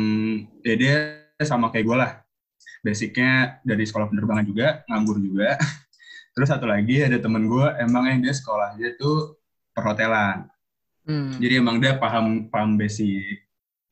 ya 0.64 0.76
dia 0.76 0.96
sama 1.40 1.70
kayak 1.70 1.86
gue 1.86 1.98
lah 1.98 2.12
basicnya 2.80 3.60
dari 3.62 3.84
sekolah 3.84 4.08
penerbangan 4.08 4.46
juga 4.46 4.68
nganggur 4.88 5.20
juga 5.20 5.56
terus 6.34 6.48
satu 6.48 6.64
lagi 6.64 7.04
ada 7.04 7.20
temen 7.20 7.46
gue 7.46 7.66
emang 7.80 8.08
yang 8.08 8.20
dia 8.20 8.34
sekolahnya 8.34 8.96
tuh 8.96 9.40
perhotelan 9.72 10.48
Hmm. 11.10 11.34
jadi 11.42 11.58
emang 11.58 11.82
dia 11.82 11.98
paham 11.98 12.52
paham 12.54 12.78
basic 12.78 13.42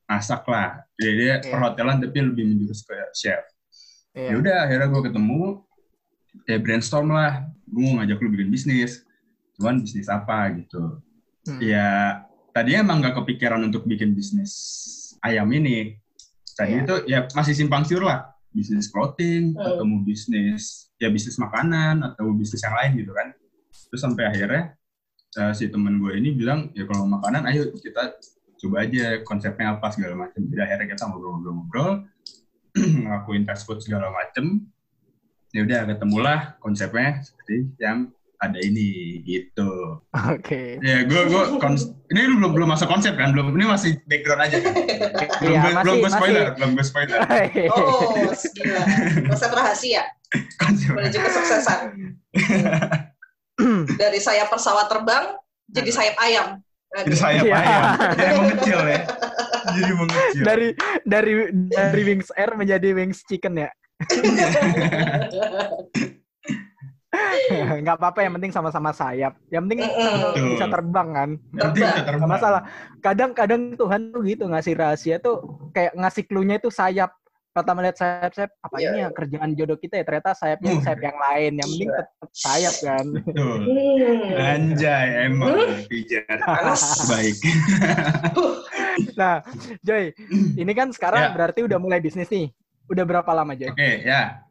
masak 0.06 0.46
lah 0.46 0.86
jadi 0.96 1.14
dia 1.18 1.34
Iya. 1.42 1.50
perhotelan 1.50 1.98
tapi 1.98 2.20
lebih 2.22 2.46
menjurus 2.46 2.86
ke 2.86 2.94
chef 3.12 3.42
Iya. 4.14 4.28
ya 4.30 4.36
udah 4.38 4.56
akhirnya 4.70 4.88
gue 4.88 5.02
ketemu 5.10 5.42
ya 6.46 6.58
brainstorm 6.62 7.10
lah 7.10 7.42
gue 7.66 7.82
mau 7.82 7.98
ngajak 7.98 8.22
lu 8.22 8.30
bikin 8.30 8.54
bisnis 8.54 9.02
cuman 9.58 9.82
bisnis 9.82 10.06
apa 10.08 10.62
gitu 10.62 11.02
Hmm. 11.48 11.58
ya 11.58 12.22
tadinya 12.54 12.86
emang 12.86 13.02
gak 13.02 13.18
kepikiran 13.18 13.66
untuk 13.66 13.88
bikin 13.88 14.14
bisnis 14.14 14.54
ayam 15.22 15.48
ini. 15.52 15.96
Tadi 16.58 16.74
Iya. 16.74 16.82
itu 16.84 16.96
ya 17.06 17.20
masih 17.32 17.54
simpang 17.54 17.86
siur 17.86 18.02
lah. 18.02 18.34
Bisnis 18.50 18.90
clothing 18.90 19.54
Hmm. 19.54 19.62
atau 19.62 19.84
mau 19.86 20.02
bisnis 20.02 20.90
ya 20.98 21.08
bisnis 21.08 21.38
makanan 21.38 22.02
atau 22.02 22.34
bisnis 22.34 22.62
yang 22.62 22.74
lain 22.74 22.92
gitu 22.98 23.14
kan. 23.14 23.28
Terus 23.70 24.02
sampai 24.02 24.24
akhirnya 24.26 24.74
eh, 25.38 25.54
si 25.54 25.70
temen 25.70 26.02
gue 26.02 26.18
ini 26.18 26.34
bilang 26.34 26.74
ya 26.74 26.90
kalau 26.90 27.06
makanan 27.06 27.46
ayo 27.48 27.70
kita 27.78 28.18
coba 28.58 28.82
aja 28.82 29.22
konsepnya 29.22 29.78
apa 29.78 29.94
segala 29.94 30.18
macam. 30.18 30.42
Jadi 30.42 30.62
akhirnya 30.62 30.88
kita 30.90 31.04
ngobrol-ngobrol 31.06 32.10
ngelakuin 33.06 33.46
fast 33.46 33.70
food 33.70 33.82
segala 33.82 34.10
macem 34.10 34.66
ya 35.54 35.64
udah 35.64 35.88
ketemulah 35.88 36.40
konsepnya 36.60 37.22
seperti 37.22 37.70
yang 37.78 38.10
ada 38.38 38.60
ini 38.60 38.90
gitu 39.24 39.98
Oke. 40.14 40.78
ya 40.78 41.02
gue 41.04 41.22
gue 41.26 41.44
kons- 41.58 41.90
ini 42.08 42.22
lu 42.24 42.38
belum 42.38 42.52
belum 42.54 42.70
masuk 42.70 42.86
konsep 42.86 43.14
kan 43.14 43.34
belum 43.34 43.50
ini 43.52 43.66
masih 43.66 43.98
background 44.06 44.42
aja 44.44 44.58
kan 44.60 44.74
belum 45.42 45.52
Iya, 45.52 45.62
gue 45.64 45.72
belum 45.82 45.96
gue 45.98 46.12
spoiler 46.12 46.44
masih- 46.44 46.56
belum 46.56 46.70
gue 46.72 46.86
spoiler 46.86 47.18
Oh, 47.74 48.30
gila. 48.54 48.82
Resep 49.28 49.52
rahasia 49.52 50.04
konsep 50.62 50.92
menuju 50.92 51.18
kesuksesan. 51.18 51.80
Dari 53.92 54.20
sayap 54.20 54.48
pesawat 54.48 54.86
terbang 54.86 55.34
jadi 55.68 55.90
sayap 55.90 56.16
ayam. 56.20 56.48
jadi 56.90 57.10
Aduh. 57.10 57.18
saya 57.18 57.40
Iya. 57.42 57.56
ayam 57.58 57.84
jadi 58.14 58.34
mengecil 58.38 58.80
ya 58.86 59.00
jadi 59.68 59.92
mengecil 59.94 60.42
dari 60.42 60.68
dari 61.04 61.34
dari 61.68 62.02
wings 62.04 62.30
air 62.32 62.52
menjadi 62.54 62.90
wings 62.94 63.20
chicken 63.24 63.58
ya. 63.58 63.70
Nggak 67.84 67.96
apa-apa 67.98 68.20
yang 68.20 68.36
penting 68.36 68.52
sama-sama 68.52 68.92
sayap. 68.92 69.40
Yang 69.48 69.62
penting 69.64 69.80
Mm-mm. 69.82 70.48
bisa 70.54 70.66
terbang 70.68 71.10
kan. 71.10 71.30
bisa 71.72 72.04
terbang 72.04 72.20
Nggak 72.20 72.34
masalah. 72.36 72.62
Kadang-kadang 73.00 73.62
Tuhan 73.74 74.02
tuh 74.12 74.22
gitu 74.24 74.44
ngasih 74.46 74.74
rahasia 74.76 75.16
tuh 75.18 75.36
kayak 75.72 75.96
ngasih 75.96 76.24
clue-nya 76.26 76.60
itu 76.60 76.68
sayap. 76.68 77.12
Pertama 77.50 77.82
lihat 77.82 77.98
sayap-sayap, 77.98 78.54
apa 78.62 78.76
Iya. 78.78 78.86
ini 78.86 78.98
ya 79.02 79.10
kerjaan 79.10 79.50
jodoh 79.58 79.82
kita 79.82 79.98
ya? 79.98 80.06
Ternyata 80.06 80.38
sayapnya 80.38 80.78
Uh. 80.78 80.82
sayap 80.84 81.00
yang 81.02 81.18
lain. 81.18 81.52
Yang 81.58 81.70
penting 81.74 81.90
tetap 81.90 82.30
sayap 82.30 82.76
kan. 82.78 83.06
betul 83.10 83.58
Hmm. 83.58 84.38
anjay 84.38 85.08
emang 85.26 85.50
pijar 85.90 86.38
Panas. 86.38 86.82
baik 87.10 87.34
Nah, 89.14 89.42
Joy, 89.82 90.14
ini 90.54 90.72
kan 90.74 90.90
sekarang 90.90 91.22
Ya. 91.22 91.34
berarti 91.34 91.66
udah 91.66 91.78
mulai 91.78 91.98
bisnis 91.98 92.30
nih. 92.30 92.50
Udah 92.88 93.04
berapa 93.04 93.30
lama, 93.30 93.54
Joy? 93.54 93.70
Oke, 93.70 94.06
ya. 94.06 94.47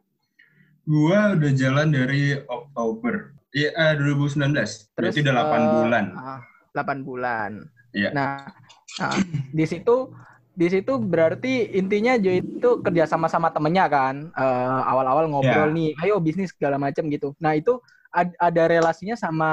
Gua 0.87 1.35
udah 1.35 1.51
jalan 1.51 1.91
dari 1.91 2.31
Oktober. 2.47 3.35
Iya, 3.51 3.75
eh, 3.75 3.93
2019. 3.99 4.87
Berarti 4.95 5.19
udah 5.19 5.33
8 5.35 5.59
eh, 5.59 5.67
bulan. 5.83 6.05
ah, 6.15 6.39
8 6.71 7.03
bulan. 7.03 7.51
Iya. 7.91 8.09
Nah, 8.15 8.47
nah, 8.95 9.11
di 9.51 9.65
situ 9.67 10.15
di 10.57 10.67
situ 10.71 10.95
berarti 10.95 11.75
intinya 11.75 12.15
Joy 12.15 12.39
itu 12.39 12.79
kerja 12.79 13.03
sama 13.03 13.27
sama 13.27 13.51
temennya 13.51 13.83
kan. 13.91 14.31
Eh, 14.31 14.79
awal-awal 14.87 15.27
ngobrol 15.27 15.69
Iya. 15.69 15.75
nih, 15.75 15.89
ayo 16.07 16.23
bisnis 16.23 16.55
segala 16.55 16.79
macam 16.79 17.11
gitu. 17.11 17.35
Nah, 17.43 17.51
itu 17.51 17.83
ad- 18.09 18.39
ada 18.39 18.63
relasinya 18.71 19.19
sama 19.19 19.51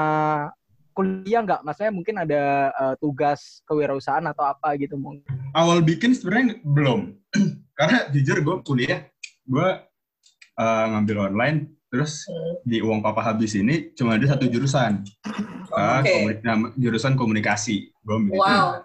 kuliah 0.95 1.43
nggak? 1.43 1.67
Maksudnya 1.67 1.91
mungkin 1.91 2.15
ada 2.15 2.41
eh, 2.71 2.95
tugas 3.03 3.59
kewirausahaan 3.67 4.23
atau 4.23 4.47
apa 4.47 4.71
gitu 4.79 4.95
mungkin. 4.95 5.27
Awal 5.51 5.83
bikin 5.83 6.15
sebenarnya 6.15 6.63
belum. 6.63 7.11
Karena 7.79 8.07
jujur 8.07 8.39
gue 8.39 8.55
kuliah, 8.63 9.03
gue 9.43 9.67
eh, 10.55 10.85
ngambil 10.87 11.17
online, 11.27 11.57
terus 11.87 12.23
Hmm. 12.25 12.55
di 12.61 12.79
uang 12.79 12.99
papa 12.99 13.21
habis 13.23 13.53
ini 13.53 13.91
cuma 13.91 14.15
ada 14.15 14.27
satu 14.27 14.45
jurusan. 14.45 15.03
Eh, 15.67 15.99
Oke. 15.99 16.09
komuni- 16.09 16.41
nama- 16.41 16.71
jurusan 16.73 17.13
komunikasi. 17.13 17.91
Gue 17.99 18.17
itu. 18.21 18.35
Wow. 18.35 18.83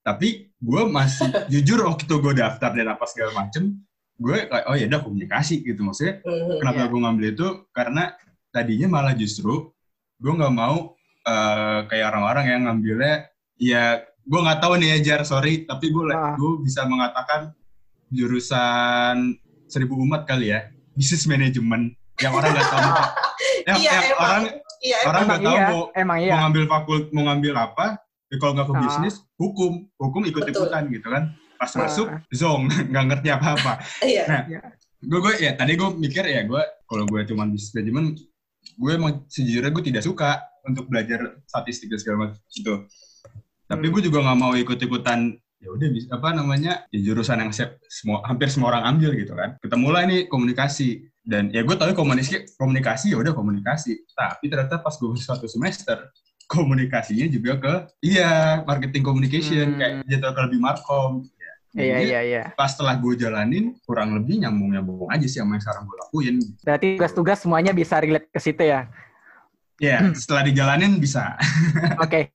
Tapi 0.00 0.28
gue 0.54 0.82
masih, 0.86 1.28
jujur 1.52 1.80
waktu 1.84 2.10
gue 2.10 2.34
daftar 2.34 2.70
dan 2.70 2.88
apa 2.88 3.04
segala 3.04 3.32
macem, 3.36 3.78
gue 4.14 4.36
kayak, 4.44 4.64
oh 4.66 4.74
ya 4.74 4.86
udah 4.86 5.00
komunikasi 5.00 5.62
gitu. 5.62 5.80
Maksudnya 5.80 6.20
Hmm. 6.20 6.58
Kenapa 6.58 6.80
Iya. 6.80 6.90
gue 6.90 7.00
ngambil 7.00 7.26
itu? 7.30 7.48
Karena 7.70 8.02
tadinya 8.50 8.88
malah 8.92 9.14
justru 9.14 9.70
gue 10.16 10.32
nggak 10.32 10.52
mau 10.52 10.94
eh, 11.24 11.80
kayak 11.88 12.06
orang-orang 12.12 12.44
yang 12.46 12.62
ngambilnya, 12.64 13.14
ya 13.56 13.84
gue 14.20 14.40
nggak 14.40 14.60
tahu 14.60 14.76
nih 14.76 14.88
ya 14.92 14.98
Jar, 15.00 15.20
sorry, 15.24 15.64
tapi 15.64 15.88
gue 15.88 16.12
Ah. 16.12 16.36
gue 16.36 16.60
bisa 16.60 16.84
mengatakan 16.84 17.56
jurusan 18.14 19.32
seribu 19.66 19.98
umat 19.98 20.24
kali 20.24 20.52
ya, 20.52 20.68
bisnis 20.94 21.24
manajemen 21.24 21.92
yang 22.16 22.32
orang 22.32 22.50
nggak 22.50 22.68
tahu 22.68 22.90
yang, 23.68 23.76
Iya, 23.76 23.90
yang 23.90 24.04
emang. 24.04 24.20
orang 24.20 24.42
Iya, 24.80 24.96
orang 25.02 25.22
nggak 25.24 25.40
tahu 25.40 25.56
iya, 25.56 25.66
mau 25.66 25.82
emang 25.94 26.18
iya. 26.18 26.30
mau 26.30 26.38
ngambil 26.42 26.64
fakult 26.66 27.04
mau 27.10 27.22
ngambil 27.24 27.52
apa 27.56 27.86
ya 28.26 28.36
kalau 28.36 28.52
nggak 28.52 28.66
ke 28.66 28.72
Ah. 28.72 28.82
bisnis 28.82 29.14
hukum 29.34 29.72
hukum 29.94 30.22
ikut 30.24 30.44
ikutan 30.44 30.82
gitu 30.88 31.06
kan 31.06 31.24
pas 31.54 31.70
Ah. 31.70 31.78
masuk 31.80 32.06
zong 32.30 32.62
nggak 32.90 33.04
ngerti 33.06 33.28
apa 33.30 33.46
apa 33.54 33.72
Iya. 34.00 34.22
Nah, 34.26 34.40
gue 35.00 35.18
gue 35.20 35.34
ya 35.38 35.52
tadi 35.52 35.72
gue 35.74 35.88
mikir 35.94 36.24
ya 36.24 36.42
gue 36.42 36.62
kalau 36.84 37.04
gue 37.04 37.20
cuma 37.24 37.44
bisnis 37.44 37.72
manajemen 37.72 38.16
gue 38.74 38.90
emang 38.90 39.24
sejujurnya 39.26 39.70
gue 39.70 39.84
tidak 39.84 40.02
suka 40.02 40.30
untuk 40.62 40.86
belajar 40.86 41.20
statistik 41.44 41.88
dan 41.88 41.98
segala 41.98 42.16
macam 42.22 42.36
gitu 42.48 42.74
tapi 43.64 43.80
Hmm. 43.82 43.92
gue 43.92 44.02
juga 44.02 44.18
nggak 44.22 44.38
mau 44.38 44.52
ikut 44.54 44.78
ikutan 44.78 45.32
ya 45.64 45.72
udah 45.72 45.88
bis- 45.88 46.10
apa 46.12 46.28
namanya 46.36 46.84
ya 46.92 47.00
jurusan 47.00 47.40
yang 47.40 47.48
siap 47.56 47.80
semua 47.88 48.20
hampir 48.28 48.52
semua 48.52 48.76
orang 48.76 48.84
ambil 48.94 49.16
gitu 49.16 49.32
kan. 49.32 49.56
Ketemulah 49.64 50.04
ini 50.04 50.28
komunikasi. 50.28 51.08
Dan 51.24 51.48
ya 51.48 51.64
gue 51.64 51.72
tahu 51.72 51.96
komunikasi 51.96 52.52
komunikasi 52.60 53.16
ya 53.16 53.18
udah 53.24 53.32
komunikasi. 53.32 54.04
Tapi 54.12 54.44
ternyata 54.52 54.76
pas 54.84 54.92
gue 54.92 55.08
satu 55.16 55.48
semester 55.48 56.12
komunikasinya 56.44 57.24
juga 57.32 57.56
ke 57.56 57.74
iya 58.04 58.60
marketing 58.68 59.00
communication. 59.00 59.66
Hmm. 59.74 59.80
kayak 59.80 59.92
jatuh 60.04 60.32
ke 60.36 60.40
lebih 60.52 60.60
markom. 60.60 61.12
Iya, 61.74 61.90
Jadi, 61.98 62.04
iya, 62.06 62.20
iya. 62.22 62.42
pas 62.54 62.70
setelah 62.70 62.94
gue 62.94 63.18
jalanin 63.18 63.74
kurang 63.82 64.14
lebih 64.14 64.38
nyambung 64.46 64.78
nyambung 64.78 65.10
aja 65.10 65.26
sih 65.26 65.42
sama 65.42 65.58
yang 65.58 65.64
sekarang 65.66 65.82
gue 65.90 65.96
lakuin. 66.06 66.34
Berarti 66.62 66.86
tugas-tugas 66.94 67.38
semuanya 67.42 67.74
bisa 67.74 67.98
relate 67.98 68.30
ke 68.30 68.38
situ 68.38 68.62
ya. 68.62 68.86
Ya, 69.82 69.98
setelah 70.14 70.46
dijalanin 70.46 71.02
bisa. 71.02 71.34
Oke. 72.04 72.30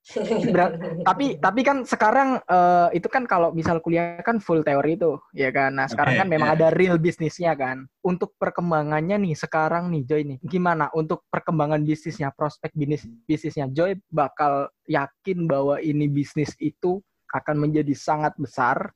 Berat- 0.52 0.76
tapi 1.08 1.40
tapi 1.40 1.62
kan 1.64 1.88
sekarang 1.88 2.44
eh, 2.44 3.00
itu 3.00 3.08
kan 3.08 3.24
kalau 3.24 3.56
misal 3.56 3.80
kuliah 3.80 4.20
kan 4.20 4.44
full 4.44 4.60
teori 4.60 5.00
itu, 5.00 5.16
ya 5.32 5.48
kan. 5.56 5.72
Nah, 5.80 5.88
sekarang 5.88 6.20
Oke, 6.20 6.22
kan 6.26 6.28
memang 6.28 6.50
ya. 6.52 6.56
ada 6.60 6.68
real 6.76 7.00
bisnisnya 7.00 7.56
kan. 7.56 7.88
Untuk 8.04 8.36
perkembangannya 8.36 9.16
nih 9.24 9.36
sekarang 9.40 9.88
nih 9.88 10.04
Joy 10.04 10.22
nih. 10.36 10.38
Gimana 10.44 10.92
untuk 10.92 11.24
perkembangan 11.32 11.80
bisnisnya, 11.88 12.36
prospek 12.36 12.76
bisnis 12.76 13.08
bisnisnya 13.24 13.72
Joy 13.72 13.96
bakal 14.12 14.68
yakin 14.92 15.48
bahwa 15.48 15.80
ini 15.80 16.12
bisnis 16.12 16.52
itu 16.60 17.00
akan 17.32 17.56
menjadi 17.56 17.94
sangat 17.96 18.36
besar 18.36 18.92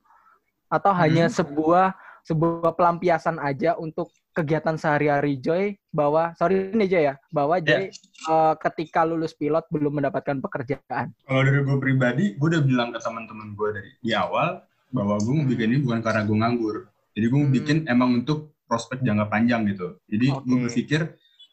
atau 0.68 0.90
hanya 0.92 1.30
Hmm. 1.30 1.36
sebuah 1.38 1.94
sebuah 2.24 2.74
pelampiasan 2.74 3.38
aja 3.38 3.76
untuk 3.76 4.12
kegiatan 4.34 4.74
sehari-hari 4.80 5.38
Joy 5.38 5.78
bahwa 5.94 6.34
sorry 6.34 6.74
nih 6.74 6.90
Joy 6.90 7.04
ya, 7.06 7.16
bahwa 7.30 7.62
Joy 7.62 7.94
eh, 7.94 8.54
ketika 8.58 9.06
lulus 9.06 9.38
pilot 9.38 9.68
belum 9.70 10.02
mendapatkan 10.02 10.42
pekerjaan. 10.42 11.14
Kalau 11.24 11.42
dari 11.46 11.62
gue 11.62 11.78
pribadi, 11.78 12.26
gue 12.34 12.48
udah 12.50 12.64
bilang 12.66 12.90
ke 12.90 13.00
teman-teman 13.00 13.54
gue 13.54 13.70
dari 13.76 13.92
di 14.02 14.12
awal 14.16 14.64
bahwa 14.90 15.22
gue 15.22 15.34
mau 15.34 15.46
bikin 15.46 15.68
ini 15.70 15.80
bukan 15.86 16.00
karena 16.02 16.22
gue 16.26 16.38
nganggur. 16.38 16.78
Jadi 17.14 17.26
gue 17.30 17.40
mau 17.40 17.46
Hmm. 17.46 17.58
bikin 17.62 17.78
emang 17.86 18.10
untuk 18.24 18.58
prospek 18.66 19.06
jangka 19.06 19.30
panjang 19.30 19.70
gitu. 19.70 20.02
Jadi 20.10 20.26
gue 20.34 20.58
Oke. 20.58 20.64
berpikir 20.66 21.02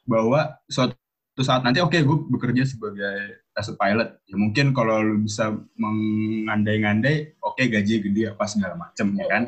bahwa 0.09 0.57
suatu 0.71 0.97
saat 1.41 1.61
nanti 1.65 1.85
oke 1.85 1.97
gue 1.97 2.17
bekerja 2.33 2.65
sebagai 2.65 3.45
as 3.53 3.69
a 3.69 3.77
pilot. 3.77 4.09
Ya 4.25 4.37
mungkin 4.41 4.73
kalau 4.73 5.05
lu 5.05 5.21
bisa 5.21 5.53
mengandai-ngandai, 5.77 7.37
oke 7.45 7.61
gaji 7.61 7.95
gede 8.09 8.23
apa 8.33 8.45
segala 8.49 8.77
macem 8.77 9.13
ya 9.17 9.27
kan. 9.29 9.43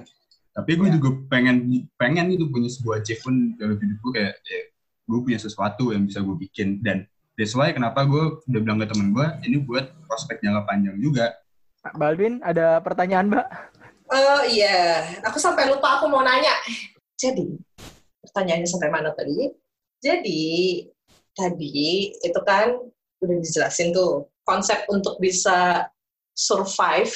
Tapi 0.53 0.77
gue 0.77 0.89
Ya. 0.93 0.95
juga 1.01 1.09
pengen 1.33 1.89
pengen 1.97 2.29
itu 2.29 2.45
punya 2.53 2.69
sebuah 2.69 3.01
achievement 3.01 3.57
dalam 3.57 3.81
hidup 3.81 3.99
gue 4.05 4.13
kayak 4.13 4.35
ya, 4.45 4.61
gue 5.09 5.19
punya 5.25 5.39
sesuatu 5.41 5.97
yang 5.97 6.05
bisa 6.05 6.21
gue 6.21 6.37
bikin 6.37 6.85
dan 6.85 7.09
that's 7.41 7.57
why 7.57 7.73
kenapa 7.73 8.05
gue 8.05 8.45
udah 8.53 8.61
bilang 8.61 8.77
ke 8.77 8.87
temen 8.93 9.17
gue 9.17 9.27
ini 9.49 9.65
buat 9.65 9.89
prospek 10.05 10.45
jangka 10.45 10.69
panjang 10.69 10.97
juga. 11.01 11.33
Mbak 11.83 11.95
Baldwin 11.97 12.35
ada 12.45 12.79
pertanyaan 12.85 13.33
Mbak? 13.33 13.47
Oh 14.13 14.45
iya, 14.45 15.09
aku 15.25 15.41
sampai 15.41 15.73
lupa 15.73 15.97
aku 15.99 16.07
mau 16.07 16.21
nanya. 16.21 16.53
Jadi, 17.17 17.57
pertanyaannya 18.21 18.69
sampai 18.69 18.93
mana 18.93 19.09
tadi? 19.17 19.49
Jadi, 20.05 20.43
tadi 21.33 22.13
itu 22.13 22.41
kan 22.45 22.77
udah 23.25 23.37
dijelasin 23.41 23.97
tuh 23.97 24.29
konsep 24.45 24.85
untuk 24.93 25.17
bisa 25.17 25.89
survive 26.37 27.15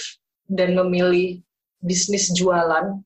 dan 0.48 0.72
memilih 0.72 1.44
bisnis 1.84 2.32
jualan. 2.32 2.96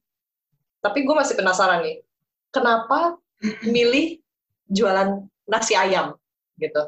Tapi 0.81 1.05
gue 1.05 1.15
masih 1.15 1.37
penasaran 1.37 1.85
nih, 1.85 2.01
kenapa 2.49 3.21
milih 3.63 4.21
jualan 4.67 5.25
nasi 5.45 5.77
ayam 5.77 6.17
gitu? 6.57 6.83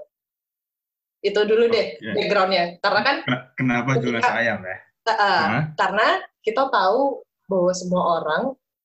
Itu 1.23 1.41
dulu 1.45 1.71
deh 1.71 2.01
Oke. 2.01 2.13
backgroundnya. 2.17 2.65
Karena 2.81 3.01
kan 3.05 3.17
Ken- 3.23 3.47
Kenapa 3.55 3.91
jualan 4.01 4.25
ayam 4.25 4.59
ya? 4.65 4.77
uh, 5.07 5.13
Hah? 5.15 5.65
karena 5.77 6.09
kita 6.43 6.67
tahu 6.71 7.23
bahwa 7.47 7.73
semua 7.75 8.03
orang 8.23 8.43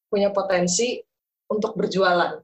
punya 0.10 0.30
potensi 0.30 1.02
untuk 1.48 1.78
berjualan 1.78 2.42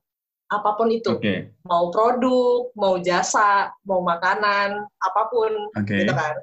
apa 0.48 0.70
pun 0.77 0.88
itu 0.93 1.17
Oke, 1.17 1.50
mau 1.65 1.89
produk 1.89 2.70
mau 2.77 3.01
jasa 3.01 3.74
mau 3.84 4.05
makanan 4.05 4.77
apa 5.01 5.22
pun 5.34 5.50
oke, 5.74 5.89
gitu 5.89 6.13
kan 6.13 6.38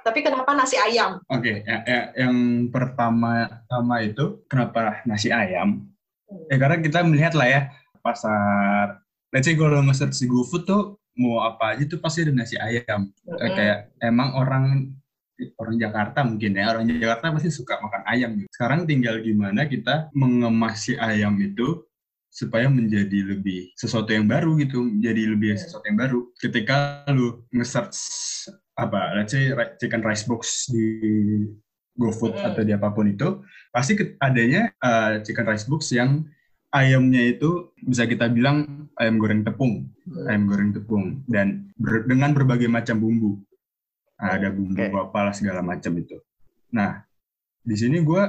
tapi 0.00 0.22
kenapa 0.22 0.54
nasi 0.54 0.76
ayam 0.76 1.18
oke. 1.26 1.52
Ya- 1.62 1.84
ya- 1.84 2.10
Yang 2.16 2.36
pertama 2.70 3.48
pertama 3.48 3.94
itu 4.00 4.24
kenapa 4.46 5.02
nasi 5.04 5.28
ayam? 5.28 5.84
Ya 6.48 6.56
karena 6.56 6.76
kita 6.78 7.00
melihat 7.02 7.32
lah 7.32 7.48
ya 7.48 7.60
pasar. 8.00 9.00
Let's 9.28 9.44
say 9.44 9.54
kalau 9.54 9.84
nge-search 9.84 10.16
di 10.16 10.26
GoFood 10.26 10.64
tuh 10.64 10.82
mau 11.18 11.42
apa 11.42 11.76
aja 11.76 11.84
tuh 11.84 12.00
pasti 12.00 12.24
ada 12.24 12.32
nasi 12.32 12.56
ayam. 12.56 13.10
Eh, 13.10 13.32
Mm-mm. 13.36 13.52
kayak 13.52 13.78
emang 14.00 14.32
orang 14.32 14.64
orang 15.54 15.76
Jakarta 15.78 16.26
mungkin 16.26 16.56
ya 16.56 16.72
orang 16.72 16.88
Jakarta 16.88 17.30
pasti 17.30 17.50
suka 17.52 17.78
makan 17.78 18.02
ayam 18.08 18.30
gitu. 18.38 18.48
Sekarang 18.50 18.88
tinggal 18.88 19.20
gimana 19.20 19.68
kita 19.68 20.08
mengemas 20.12 20.82
si 20.82 20.96
ayam 20.96 21.36
itu 21.38 21.84
supaya 22.28 22.68
menjadi 22.70 23.34
lebih 23.34 23.72
sesuatu 23.74 24.12
yang 24.14 24.28
baru 24.28 24.54
gitu, 24.60 24.84
jadi 25.00 25.32
lebih 25.32 25.56
Hmm. 25.56 25.60
sesuatu 25.60 25.84
yang 25.90 25.98
baru. 25.98 26.18
Ketika 26.36 26.76
lu 27.10 27.42
nge-search 27.50 27.98
apa, 28.78 29.18
let's 29.18 29.34
say 29.34 29.50
chicken 29.82 30.06
rice 30.06 30.22
box 30.22 30.70
di 30.70 30.86
GoFood 31.98 32.38
Hmm. 32.38 32.46
atau 32.54 32.62
di 32.62 32.70
apa 32.70 32.94
pun 32.94 33.10
itu, 33.10 33.42
pasti 33.74 33.98
adanya 34.22 34.70
uh, 34.78 35.18
chicken 35.26 35.46
rice 35.50 35.66
box 35.66 35.90
yang 35.90 36.22
ayamnya 36.70 37.34
itu 37.34 37.74
bisa 37.82 38.06
kita 38.06 38.30
bilang 38.30 38.86
ayam 39.00 39.18
goreng 39.18 39.42
tepung 39.42 39.88
ayam 40.28 40.44
goreng 40.46 40.70
tepung 40.70 41.24
dan 41.26 41.72
ber- 41.74 42.06
dengan 42.06 42.30
berbagai 42.36 42.70
macam 42.70 43.02
bumbu. 43.02 43.40
Nah, 44.18 44.30
ada 44.34 44.48
bumbu 44.54 44.78
Oke. 44.78 44.94
apalah 44.94 45.34
segala 45.34 45.62
macam 45.62 45.94
itu. 45.98 46.18
Nah, 46.74 47.02
di 47.62 47.74
sini 47.74 47.98
gue 48.02 48.22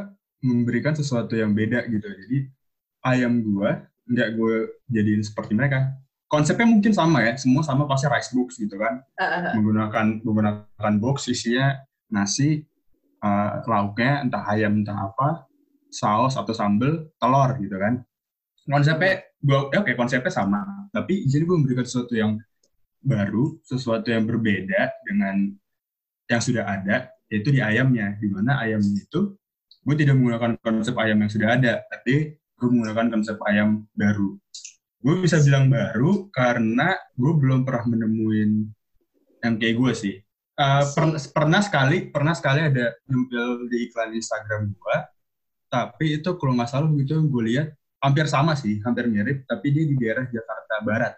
memberikan 0.46 0.94
sesuatu 0.96 1.36
yang 1.36 1.54
beda 1.54 1.86
gitu. 1.90 2.06
Jadi 2.06 2.48
ayam 3.06 3.42
gue 3.42 3.70
nggak 4.10 4.30
gue 4.34 4.56
jadiin 4.90 5.22
seperti 5.22 5.54
mereka. 5.54 5.94
Konsepnya 6.30 6.70
mungkin 6.70 6.94
sama 6.94 7.26
ya, 7.26 7.34
semua 7.42 7.66
sama 7.66 7.90
pasti 7.90 8.06
rice 8.06 8.30
box 8.38 8.62
gitu 8.62 8.78
kan, 8.78 9.02
Uh, 9.18 9.26
uh, 9.26 9.52
menggunakan 9.58 10.22
menggunakan 10.22 10.94
box 11.02 11.26
isinya 11.34 11.74
nasi, 12.14 12.62
eh, 13.20 13.52
lauknya 13.66 14.22
entah 14.22 14.46
ayam 14.46 14.86
entah 14.86 15.10
apa, 15.10 15.50
saus 15.90 16.38
atau 16.38 16.54
sambel, 16.54 17.10
telur 17.18 17.58
gitu 17.58 17.74
kan. 17.82 18.06
Konsepnya 18.70 19.26
gua 19.42 19.74
ya 19.74 19.82
oke 19.82 19.98
konsepnya 19.98 20.30
sama, 20.30 20.62
tapi 20.94 21.26
di 21.26 21.30
sini 21.34 21.50
gue 21.50 21.58
memberikan 21.58 21.86
sesuatu 21.86 22.14
yang 22.14 22.38
baru, 23.02 23.58
sesuatu 23.66 24.08
yang 24.14 24.30
berbeda 24.30 24.94
dengan 25.08 25.50
yang 26.30 26.42
sudah 26.44 26.64
ada, 26.66 27.10
yaitu 27.32 27.50
di 27.50 27.62
ayamnya. 27.64 28.18
Di 28.22 28.30
mana 28.30 28.62
ayamnya 28.62 29.02
itu 29.02 29.34
gue 29.82 29.96
tidak 29.98 30.14
menggunakan 30.20 30.62
konsep 30.62 30.94
ayam 31.02 31.18
yang 31.24 31.32
sudah 31.32 31.50
ada, 31.58 31.74
tapi 31.90 32.38
gue 32.38 32.68
menggunakan 32.70 33.08
konsep 33.10 33.38
ayam 33.48 33.88
baru. 33.96 34.38
Gue 35.00 35.24
bisa 35.24 35.40
bilang 35.40 35.72
baru 35.72 36.28
karena 36.28 36.92
gue 37.16 37.34
belum 37.40 37.64
pernah 37.64 37.88
menemuin 37.96 38.68
yang 39.40 39.56
kayak 39.56 39.76
gue 39.80 39.92
sih. 39.96 40.16
Uh, 40.60 40.84
per- 40.92 41.24
pernah 41.32 41.64
sekali, 41.64 42.12
pernah 42.12 42.36
sekali 42.36 42.68
ada 42.68 42.92
nyempil 43.08 43.72
di 43.72 43.88
iklan 43.88 44.12
Instagram 44.12 44.76
gue, 44.76 44.98
tapi 45.72 46.20
itu 46.20 46.36
kalau 46.36 46.52
nggak 46.60 46.68
salah 46.68 46.92
gitu 47.00 47.24
gue 47.32 47.44
lihat 47.48 47.72
hampir 48.04 48.28
sama 48.28 48.60
sih, 48.60 48.84
hampir 48.84 49.08
mirip, 49.08 49.48
tapi 49.48 49.72
dia 49.72 49.88
di 49.88 49.96
daerah 49.96 50.28
Jakarta 50.28 50.76
Barat. 50.84 51.14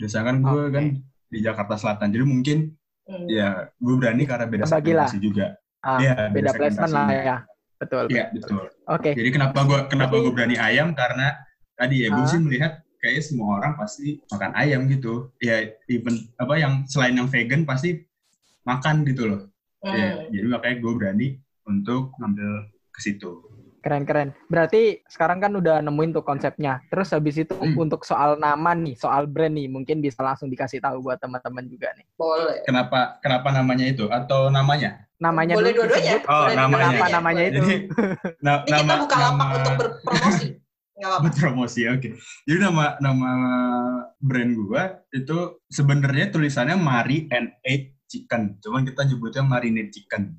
Biasanya 0.00 0.24
kan 0.24 0.36
gue 0.40 0.62
Oke. 0.64 0.72
kan 0.72 0.84
di 1.28 1.38
Jakarta 1.44 1.74
Selatan, 1.76 2.08
jadi 2.08 2.24
mungkin 2.24 2.58
hmm. 3.04 3.26
ya 3.28 3.68
gue 3.68 3.94
berani 4.00 4.24
karena 4.24 4.48
beda 4.48 4.64
segmentasi 4.64 5.20
juga. 5.20 5.60
Ah, 5.84 6.00
Iya, 6.00 6.12
beda 6.32 6.32
beda 6.32 6.50
placement 6.56 6.92
lah 6.92 7.08
ya. 7.12 7.36
Betul. 7.80 8.04
Iya 8.12 8.24
betul. 8.32 8.64
Oke. 8.88 9.10
Jadi 9.12 9.28
kenapa 9.28 9.60
gue 9.68 9.78
kenapa 9.92 10.14
gue 10.24 10.32
berani 10.32 10.56
ayam 10.56 10.96
karena 10.96 11.36
tadi 11.76 12.04
ya 12.04 12.08
gue 12.12 12.24
Ah. 12.24 12.28
sih 12.28 12.40
melihat 12.40 12.80
kayaknya 13.00 13.22
semua 13.24 13.58
orang 13.58 13.72
pasti 13.74 14.20
makan 14.28 14.52
ayam 14.54 14.86
gitu. 14.86 15.32
Ya 15.38 15.56
even 15.86 16.14
apa 16.36 16.54
yang 16.54 16.84
selain 16.84 17.16
yang 17.16 17.26
vegan 17.26 17.64
pasti 17.64 18.04
makan 18.62 19.02
gitu 19.02 19.24
loh. 19.26 19.42
Hmm. 19.80 19.96
Ya, 19.96 20.08
jadi 20.28 20.46
makanya 20.46 20.76
gue 20.78 20.92
berani 20.92 21.28
untuk 21.64 22.12
ngambil 22.16 22.68
ke 22.90 23.00
situ. 23.00 23.40
Keren 23.80 24.04
keren. 24.04 24.36
Berarti 24.46 25.00
sekarang 25.08 25.40
kan 25.40 25.56
udah 25.56 25.80
nemuin 25.80 26.12
tuh 26.12 26.20
konsepnya. 26.20 26.84
Terus 26.86 27.16
habis 27.16 27.40
itu 27.40 27.56
Hmm. 27.56 27.80
untuk 27.80 28.04
soal 28.04 28.36
nama 28.36 28.76
nih, 28.76 28.92
soal 28.92 29.24
brand 29.24 29.56
nih, 29.56 29.72
mungkin 29.72 30.04
bisa 30.04 30.20
langsung 30.20 30.52
dikasih 30.52 30.84
tahu 30.84 31.00
buat 31.00 31.16
teman-teman 31.16 31.64
juga 31.64 31.88
nih. 31.96 32.04
boleh 32.12 32.60
Kenapa 32.62 33.16
kenapa 33.18 33.48
namanya 33.48 33.88
itu 33.88 34.04
atau 34.06 34.52
namanya? 34.52 35.08
Namanya 35.16 35.56
boleh 35.56 35.72
dua-duanya. 35.72 36.20
Oh, 36.24 36.44
Boleh 36.44 36.56
namanya. 36.58 36.84
Kenapa 36.92 37.06
namanya 37.08 37.42
itu? 37.42 37.56
Jadi 37.56 37.76
na- 38.40 38.60
ini 38.62 38.72
kita 38.78 38.94
buka 38.98 39.16
lapak 39.16 39.32
nama- 39.32 39.52
untuk 39.56 39.72
berpromosi 39.80 40.46
buat 41.00 41.34
promosi 41.34 41.84
oke 41.86 42.08
jadi 42.44 42.58
nama 42.60 42.96
nama 42.98 43.30
brand 44.16 44.52
gua 44.54 44.82
itu 45.10 45.38
sebenarnya 45.66 46.28
tulisannya 46.28 46.76
Mari 46.76 47.26
and 47.28 47.56
Eight 47.62 47.96
Chicken 48.04 48.58
cuman 48.58 48.82
kita 48.82 49.04
nyebutnya 49.04 49.42
Marinate 49.42 49.90
Chicken 49.90 50.36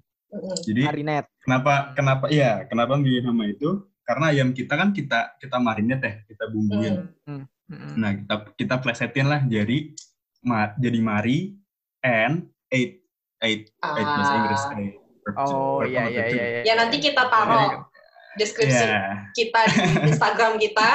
jadi 0.61 0.85
Marinet. 0.85 1.25
kenapa 1.39 1.73
kenapa 1.91 2.25
iya 2.27 2.63
kenapa 2.63 2.95
milih 2.95 3.25
nama 3.25 3.43
itu 3.45 3.69
karena 4.01 4.25
ayam 4.29 4.51
kita 4.51 4.73
kan 4.73 4.91
kita 4.91 5.35
kita 5.37 5.57
marinate 5.57 6.03
ya 6.03 6.15
kita 6.25 6.43
bumbuin 6.47 6.95
Hmm. 7.23 7.43
Mm-mm. 7.67 7.93
nah 7.95 8.11
kita 8.11 8.35
kita 8.55 8.75
plesetin 8.77 9.25
lah 9.25 9.41
jadi 9.41 9.95
ma- 10.41 10.75
jadi 10.75 10.99
Mari 10.99 11.55
and 12.01 12.47
Eight 12.67 12.99
Eight 13.39 13.71
Eight 13.71 14.07
bahasa 14.09 14.29
Ah. 14.29 14.37
Inggris 14.37 14.63
eight. 14.75 14.95
Oh 15.37 15.79
Verb 15.79 15.87
iya 15.87 16.01
verb 16.01 16.11
iya 16.11 16.23
itu. 16.23 16.35
iya. 16.35 16.45
iya. 16.49 16.61
ya 16.63 16.73
nanti 16.75 16.97
kita 16.97 17.23
taruh 17.23 17.87
deskripsi 18.33 18.79
Iya. 18.79 19.27
kita 19.31 19.61
di 19.67 19.79
Instagram 20.09 20.55
kita 20.55 20.91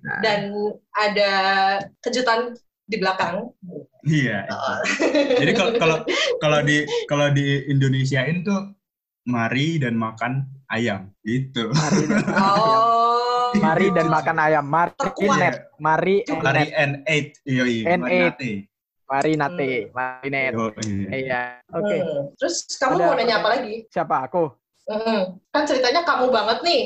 Nah, 0.00 0.18
dan 0.20 0.52
ada 0.92 1.32
kejutan 1.98 2.52
di 2.84 2.96
belakang. 2.96 3.48
Iya. 4.02 4.44
itu. 4.44 4.72
Jadi 5.40 5.52
kalau 5.52 5.72
kalau 5.74 5.96
kalau 6.42 6.60
di 6.60 6.76
kalau 7.04 7.28
di 7.28 7.64
Indonesiain 7.66 8.44
tuh 8.44 8.76
mari 9.24 9.76
dan 9.76 9.96
makan 9.96 10.44
ayam 10.68 11.08
gitu. 11.22 11.72
Mari 11.72 12.04
dan, 12.04 12.24
Oh. 12.36 13.48
mari 13.56 13.88
dan 13.88 14.06
makan 14.06 14.36
ayam. 14.36 14.64
Mari 14.66 14.92
Terkuat. 14.94 15.38
net. 15.38 15.56
Mari 15.78 16.16
and 16.22 16.38
Mari 16.38 16.60
net. 16.60 16.72
and 16.74 16.92
eight, 17.06 17.28
iya 17.44 17.64
iya. 17.64 17.84
And 17.88 18.02
eight. 18.04 18.36
marinate. 18.36 18.52
Marinate, 19.04 19.70
marinate. 19.92 20.54
Oh, 20.54 20.68
iya. 20.80 21.08
Iya. 21.10 21.40
Oke. 21.70 21.96
Hmm. 21.96 22.24
Terus 22.36 22.56
kamu 22.74 22.94
Ada 22.94 23.04
mau 23.04 23.14
nanya 23.14 23.34
apa 23.38 23.48
lagi? 23.50 23.74
Siapa 23.86 24.16
aku? 24.22 24.44
Hmm. 24.84 25.40
Kan 25.48 25.64
ceritanya 25.64 26.04
kamu 26.04 26.28
banget 26.28 26.58
nih 26.60 26.82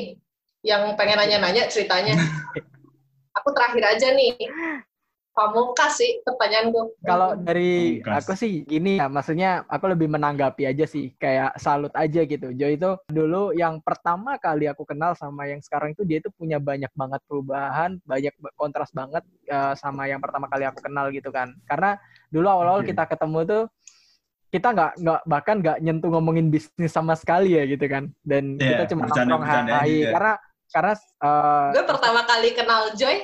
yang 0.63 0.95
pengen 0.95 1.19
nanya-nanya 1.19 1.67
ceritanya. 1.67 2.15
Aku 3.39 3.55
terakhir 3.55 3.95
aja 3.95 4.07
nih. 4.15 4.35
Kamu 5.29 5.71
kasih 5.71 6.19
pertanyaanku. 6.27 6.99
Kalau 6.99 7.31
dari 7.39 8.03
Pamungkas. 8.03 8.27
aku 8.27 8.33
sih 8.35 8.67
gini 8.67 8.99
ya, 8.99 9.07
maksudnya 9.07 9.63
aku 9.71 9.87
lebih 9.87 10.11
menanggapi 10.11 10.67
aja 10.67 10.83
sih, 10.83 11.15
kayak 11.15 11.55
salut 11.55 11.95
aja 11.95 12.27
gitu. 12.27 12.51
Joy 12.51 12.75
itu 12.75 12.91
dulu 13.07 13.55
yang 13.55 13.79
pertama 13.79 14.35
kali 14.35 14.67
aku 14.67 14.83
kenal 14.83 15.15
sama 15.15 15.47
yang 15.47 15.63
sekarang 15.63 15.95
itu 15.95 16.03
dia 16.03 16.19
itu 16.19 16.27
punya 16.35 16.59
banyak 16.59 16.91
banget 16.91 17.23
perubahan, 17.23 17.95
banyak 18.03 18.35
ba- 18.35 18.51
kontras 18.59 18.91
banget 18.91 19.23
eh, 19.47 19.73
sama 19.79 20.11
yang 20.11 20.19
pertama 20.19 20.51
kali 20.51 20.67
aku 20.67 20.83
kenal 20.83 21.07
gitu 21.07 21.31
kan. 21.31 21.55
Karena 21.63 21.95
dulu 22.27 22.47
awal-awal 22.51 22.83
Oke. 22.83 22.91
kita 22.91 23.07
ketemu 23.07 23.39
tuh 23.47 23.63
kita 24.49 24.67
nggak 24.73 24.91
nggak 24.97 25.21
bahkan 25.29 25.55
nggak 25.61 25.77
nyentuh 25.85 26.09
ngomongin 26.09 26.49
bisnis 26.49 26.89
sama 26.89 27.13
sekali 27.13 27.53
ya 27.53 27.63
gitu 27.69 27.85
kan. 27.85 28.09
Dan 28.25 28.57
Iya, 28.57 28.81
kita 28.81 28.83
cuma 28.93 29.05
nongkrong 29.05 29.45
hai 29.45 29.89
juga. 30.03 30.09
karena 30.17 30.33
karena 30.69 30.93
eh, 30.97 31.69
Gue 31.73 31.83
pertama 31.85 32.21
kali 32.25 32.49
kenal 32.57 32.81
Joy 32.97 33.17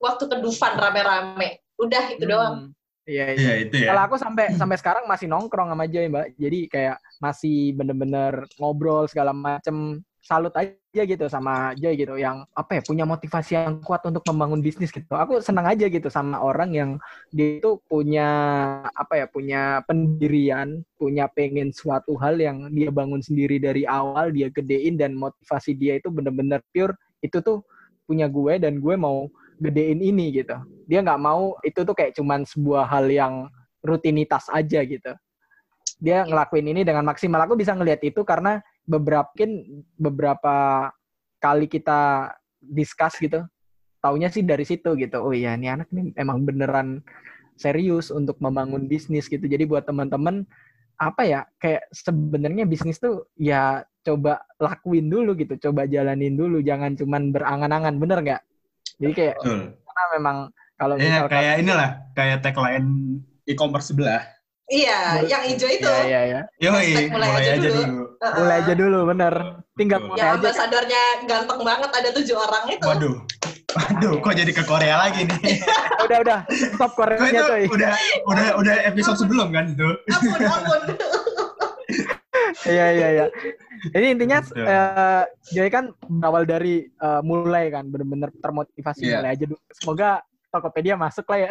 waktu 0.00 0.24
ke 0.28 0.36
Dufan 0.40 0.76
rame-rame. 0.76 1.64
Udah 1.80 2.04
itu 2.12 2.24
doang. 2.24 2.72
hmm, 2.72 2.74
Iya, 3.06 3.26
iya. 3.32 3.38
Iya, 3.38 3.52
itu 3.68 3.74
ya. 3.80 3.88
Kalau 3.94 4.02
aku 4.10 4.16
sampai 4.18 4.46
sampai 4.58 4.76
sekarang 4.80 5.04
masih 5.06 5.26
nongkrong 5.30 5.68
sama 5.70 5.84
Joy, 5.86 6.06
Mbak. 6.10 6.26
Jadi 6.36 6.58
kayak 6.68 6.96
masih 7.22 7.56
bener-bener 7.78 8.32
ngobrol 8.58 9.06
segala 9.08 9.30
macem. 9.32 10.02
Salut 10.26 10.50
aja 10.58 11.02
gitu 11.06 11.30
sama 11.30 11.70
Joy 11.78 11.94
gitu 12.02 12.18
yang 12.18 12.42
apa 12.50 12.80
ya 12.80 12.82
punya 12.82 13.06
motivasi 13.06 13.54
yang 13.54 13.78
kuat 13.86 14.02
untuk 14.10 14.26
membangun 14.26 14.58
bisnis 14.58 14.90
gitu. 14.90 15.06
Aku 15.14 15.38
senang 15.38 15.70
aja 15.70 15.86
gitu 15.86 16.10
sama 16.10 16.42
orang 16.42 16.74
yang 16.74 16.90
dia 17.30 17.62
itu 17.62 17.78
punya 17.86 18.26
apa 18.90 19.22
ya 19.22 19.26
punya 19.30 19.86
pendirian, 19.86 20.82
punya 20.98 21.30
pengen 21.30 21.70
suatu 21.70 22.18
hal 22.18 22.42
yang 22.42 22.66
dia 22.74 22.90
bangun 22.90 23.22
sendiri 23.22 23.62
dari 23.62 23.86
awal, 23.86 24.34
dia 24.34 24.50
gedein 24.50 24.98
dan 24.98 25.14
motivasi 25.14 25.78
dia 25.78 26.02
itu 26.02 26.10
bener-bener 26.10 26.58
pure. 26.74 26.98
Itu 27.22 27.38
tuh 27.38 27.62
punya 28.10 28.26
gue 28.26 28.58
dan 28.58 28.82
gue 28.82 28.94
mau 28.98 29.30
gedein 29.60 30.00
ini 30.00 30.30
gitu 30.32 30.56
dia 30.86 31.02
nggak 31.02 31.20
mau 31.20 31.56
itu 31.64 31.82
tuh 31.82 31.94
kayak 31.96 32.14
cuman 32.14 32.46
sebuah 32.46 32.86
hal 32.86 33.10
yang 33.10 33.34
rutinitas 33.82 34.46
aja 34.52 34.80
gitu 34.86 35.12
dia 35.98 36.22
ngelakuin 36.28 36.70
ini 36.70 36.84
dengan 36.84 37.02
maksimal 37.02 37.40
aku 37.42 37.56
bisa 37.58 37.72
ngelihat 37.72 38.00
itu 38.04 38.20
karena 38.22 38.60
beberapa 38.86 39.28
mungkin 39.34 39.52
beberapa 39.98 40.54
kali 41.42 41.66
kita 41.66 42.32
discuss 42.62 43.18
gitu 43.18 43.42
taunya 44.00 44.30
sih 44.30 44.46
dari 44.46 44.62
situ 44.62 44.94
gitu 44.94 45.18
oh 45.20 45.34
iya 45.34 45.58
ini 45.58 45.66
anak 45.68 45.90
nih 45.90 46.14
emang 46.16 46.46
beneran 46.46 47.02
serius 47.58 48.14
untuk 48.14 48.38
membangun 48.38 48.86
bisnis 48.86 49.26
gitu 49.26 49.42
jadi 49.44 49.66
buat 49.66 49.84
teman-teman 49.84 50.46
apa 50.96 51.22
ya 51.28 51.40
kayak 51.60 51.90
sebenarnya 51.92 52.64
bisnis 52.64 52.96
tuh 52.96 53.28
ya 53.36 53.84
coba 54.06 54.40
lakuin 54.56 55.10
dulu 55.10 55.36
gitu 55.36 55.58
coba 55.68 55.84
jalanin 55.84 56.38
dulu 56.38 56.62
jangan 56.62 56.94
cuman 56.96 57.34
berangan-angan 57.34 57.94
bener 58.00 58.18
nggak 58.22 58.42
jadi 58.96 59.12
kayak 59.12 59.36
Betul. 59.42 59.60
karena 59.76 60.04
memang 60.16 60.36
kalau 60.76 60.94
misalkan 61.00 61.32
kayak 61.32 61.54
inilah, 61.64 61.90
kayak 62.12 62.38
tagline 62.44 62.88
e-commerce 63.48 63.88
sebelah. 63.88 64.28
Iya, 64.68 65.24
yang 65.24 65.42
hijau 65.48 65.68
itu. 65.72 65.88
Iya, 65.88 66.04
iya, 66.04 66.20
iya. 66.28 66.40
Yoi, 66.60 67.08
mulai 67.08 67.28
mulai, 67.32 67.40
aja 67.40 67.50
aja 67.56 67.68
dulu. 67.70 67.80
dulu. 67.80 68.05
Uh-uh. 68.16 68.34
Mulai 68.38 68.56
aja 68.60 68.72
dulu, 68.72 68.98
bener. 69.06 69.34
Tinggal 69.74 70.00
mulai 70.02 70.18
Yang 70.18 70.28
aja. 70.28 70.36
ambasadornya 70.40 71.02
ganteng 71.24 71.60
banget 71.62 71.90
ada 71.92 72.08
tujuh 72.12 72.36
orang 72.36 72.64
itu. 72.68 72.84
Waduh. 72.84 73.16
Waduh, 73.76 74.12
kok 74.18 74.34
jadi 74.34 74.52
ke 74.52 74.62
Korea 74.64 74.96
lagi 74.98 75.28
nih? 75.28 75.60
Udah, 76.06 76.18
udah. 76.22 76.38
Stop 76.48 76.92
Koreanya, 76.94 77.42
coy. 77.44 77.66
udah 77.66 77.92
udah 78.24 78.48
udah 78.56 78.74
episode 78.86 79.18
sebelum 79.18 79.50
kan 79.50 79.68
itu? 79.68 79.88
Ampun, 80.06 80.40
ampun. 80.40 80.80
Iya, 82.66 82.86
iya, 82.90 83.08
iya. 83.12 83.26
Jadi 83.90 84.06
intinya, 84.08 84.38
Betul. 84.40 84.64
eh 84.64 85.22
Joy 85.50 85.68
kan 85.68 85.84
berawal 86.00 86.42
dari 86.42 86.82
eh, 86.82 87.20
mulai 87.22 87.70
kan, 87.70 87.86
bener-bener 87.86 88.30
termotivasi 88.38 89.02
Iya. 89.04 89.18
mulai 89.20 89.30
aja 89.34 89.44
dulu. 89.46 89.60
Semoga 89.70 90.10
Tokopedia 90.46 90.94
masuk 90.94 91.26
lah 91.26 91.50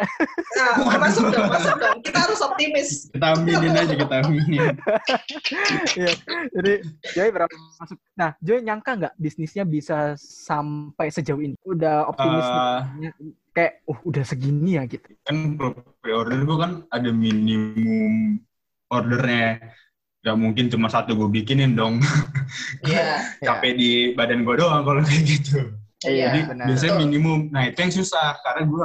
Nah, 0.56 0.98
masuk 0.98 1.28
dong, 1.28 1.46
masuk 1.52 1.74
dong. 1.76 1.98
Kita 2.00 2.18
harus 2.26 2.40
optimis. 2.40 2.88
Kita 3.12 3.26
aminin 3.36 3.72
aja, 3.76 3.94
kita 3.94 4.14
aminin. 4.24 4.74
Iya. 5.96 6.12
Jadi 6.52 6.72
Joy 7.16 7.28
berapa 7.32 7.54
masuk? 7.80 7.98
Nah, 8.16 8.30
Joy 8.40 8.60
nyangka 8.64 8.90
nggak 8.98 9.14
bisnisnya 9.16 9.64
bisa 9.64 10.16
sampai 10.18 11.08
sejauh 11.12 11.40
ini? 11.40 11.56
Udah 11.64 12.08
optimis 12.08 12.46
nih. 13.00 13.12
kayak, 13.56 13.72
uh, 13.88 14.00
udah 14.04 14.20
segini 14.20 14.76
ya 14.76 14.84
gitu. 14.84 15.16
kan 15.24 15.56
kalau 15.56 15.72
pre-order 16.04 16.44
gue 16.44 16.56
kan 16.60 16.72
ada 16.92 17.08
minimum 17.08 18.36
ordernya. 18.92 19.72
Gak 20.26 20.36
mungkin 20.42 20.66
cuma 20.66 20.90
satu 20.90 21.14
gue 21.14 21.28
bikinin 21.30 21.78
dong. 21.78 22.02
Iya. 22.82 23.22
Capek 23.46 23.72
di 23.78 23.90
badan 24.18 24.42
gue 24.42 24.54
doang 24.58 24.82
kalau 24.82 25.00
kayak 25.00 25.22
gitu. 25.24 25.85
Iya, 26.06 26.26
Jadi 26.30 26.40
benar. 26.50 26.66
biasanya 26.70 26.94
minimum. 27.02 27.40
Nah 27.50 27.62
itu 27.68 27.78
yang 27.82 27.94
susah 27.94 28.38
karena 28.42 28.62
gue 28.66 28.84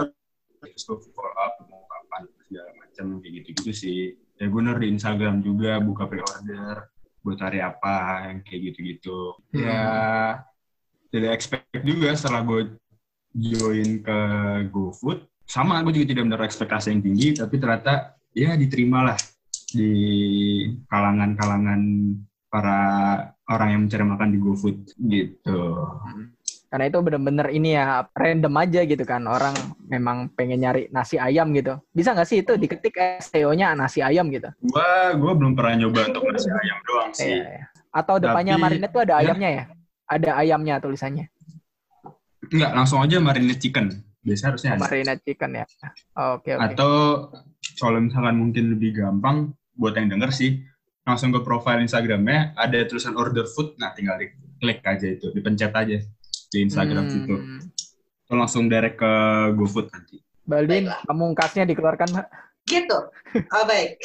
harus 0.62 0.84
follow 0.86 1.34
up 1.38 1.54
mau 1.70 1.86
kapan 1.88 2.22
segala 2.46 2.72
macam 2.78 3.06
kayak 3.22 3.34
gitu-gitu 3.42 3.72
sih. 3.74 4.02
Ya 4.42 4.46
gue 4.50 4.62
di 4.62 4.88
Instagram 4.90 5.36
juga 5.46 5.78
buka 5.78 6.10
pre-order 6.10 6.90
buat 7.22 7.38
hari 7.38 7.62
apa 7.62 8.26
yang 8.34 8.42
kayak 8.42 8.62
gitu-gitu. 8.74 9.38
Ya 9.54 9.82
tidak 11.12 11.32
expect 11.38 11.68
juga 11.84 12.16
setelah 12.18 12.42
gue 12.42 12.74
join 13.36 14.04
ke 14.04 14.20
GoFood 14.72 15.28
sama 15.48 15.84
gue 15.84 16.00
juga 16.00 16.16
tidak 16.16 16.24
benar 16.32 16.42
ekspektasi 16.48 16.96
yang 16.96 17.04
tinggi 17.04 17.28
tapi 17.36 17.60
ternyata 17.60 18.16
ya 18.32 18.56
diterima 18.56 19.12
lah 19.12 19.20
di 19.72 19.92
kalangan-kalangan 20.88 21.82
para 22.52 22.80
orang 23.48 23.70
yang 23.76 23.82
mencari 23.88 24.04
makan 24.04 24.30
di 24.36 24.40
GoFood 24.40 24.78
gitu. 25.08 25.60
Karena 26.72 26.88
itu 26.88 27.04
bener-bener 27.04 27.52
ini 27.52 27.76
ya 27.76 28.08
random 28.16 28.56
aja 28.56 28.88
gitu 28.88 29.04
kan 29.04 29.28
orang 29.28 29.52
memang 29.92 30.32
pengen 30.32 30.64
nyari 30.64 30.88
nasi 30.88 31.20
ayam 31.20 31.52
gitu. 31.52 31.76
Bisa 31.92 32.16
nggak 32.16 32.24
sih 32.24 32.48
itu 32.48 32.56
diketik 32.56 32.96
SEO-nya 33.20 33.76
nasi 33.76 34.00
ayam 34.00 34.32
gitu? 34.32 34.48
Gua 34.64 35.12
gua 35.20 35.36
belum 35.36 35.52
pernah 35.52 35.84
nyoba 35.84 36.08
untuk 36.08 36.24
nasi 36.32 36.48
ayam 36.48 36.80
doang 36.88 37.12
sih. 37.12 37.28
Iya, 37.28 37.44
iya. 37.44 37.66
Atau 37.92 38.24
depannya 38.24 38.56
Tapi- 38.56 38.64
marinade 38.64 38.94
tuh 38.96 39.02
ada 39.04 39.14
ya. 39.14 39.20
ayamnya 39.20 39.50
ya? 39.52 39.64
Ada 40.08 40.32
ayamnya 40.40 40.76
tulisannya. 40.80 41.26
Enggak, 42.48 42.72
langsung 42.72 43.04
aja 43.04 43.20
marinate 43.20 43.60
chicken. 43.60 43.92
Biasa 44.24 44.44
harusnya 44.56 44.70
Oh, 44.72 44.76
ada. 44.80 44.84
marinade 44.88 45.22
chicken 45.28 45.52
ya. 45.52 45.66
Oke 46.40 46.50
oke. 46.56 46.64
Atau 46.72 46.92
kalau 47.76 48.00
misalkan 48.00 48.36
mungkin 48.40 48.72
lebih 48.72 48.96
gampang 48.96 49.52
buat 49.76 49.92
yang 50.00 50.08
denger 50.08 50.32
sih, 50.32 50.64
langsung 51.04 51.36
ke 51.36 51.44
profile 51.44 51.84
Instagramnya 51.84 52.56
ada 52.56 52.80
tulisan 52.88 53.20
order 53.20 53.44
food, 53.44 53.76
nah 53.76 53.92
tinggal 53.92 54.16
di 54.16 54.32
klik 54.56 54.80
aja 54.88 55.08
itu, 55.10 55.36
dipencet 55.36 55.76
aja 55.76 56.00
di 56.52 56.58
Instagram 56.62 57.08
Hmm. 57.08 57.12
situ. 57.12 57.36
Atau 58.28 58.36
langsung 58.36 58.68
direct 58.68 59.00
ke 59.00 59.14
GoFood 59.56 59.88
nanti. 59.90 60.20
Baldin, 60.44 60.92
Baiklah. 60.92 61.00
pamungkasnya 61.08 61.64
dikeluarkan 61.64 62.08
Mbak. 62.12 62.28
Gitu. 62.68 62.98
Oh, 63.56 63.66
baik. 63.66 63.98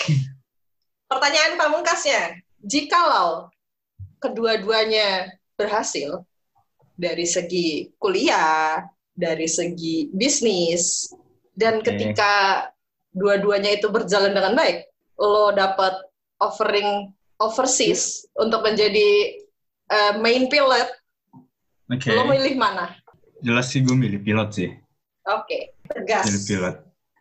Pertanyaan 1.07 1.59
pamungkasnya, 1.59 2.39
jikalau 2.63 3.51
kedua-duanya 4.19 5.31
berhasil 5.55 6.23
dari 6.95 7.27
segi 7.27 7.91
kuliah, 7.99 8.83
dari 9.13 9.47
segi 9.47 10.11
bisnis, 10.11 11.11
dan 11.55 11.81
Oke. 11.81 11.95
ketika 11.95 12.67
dua-duanya 13.13 13.79
itu 13.79 13.89
berjalan 13.89 14.35
dengan 14.35 14.55
baik, 14.55 14.87
lo 15.17 15.55
dapat 15.55 15.95
offering 16.43 17.11
overseas 17.41 18.27
untuk 18.37 18.61
menjadi 18.61 19.39
eh, 19.87 20.13
main 20.19 20.51
pilot, 20.51 20.91
Oke, 21.87 22.11
lo 22.11 22.27
milih 22.27 22.55
mana? 22.57 22.91
jelas 23.37 23.69
sih 23.69 23.81
gue 23.81 23.93
milih 23.93 24.19
pilot 24.19 24.49
sih. 24.51 24.71
Oke, 25.25 25.77
tegas. 25.85 26.25
Milih 26.25 26.43
pilot. 26.43 26.77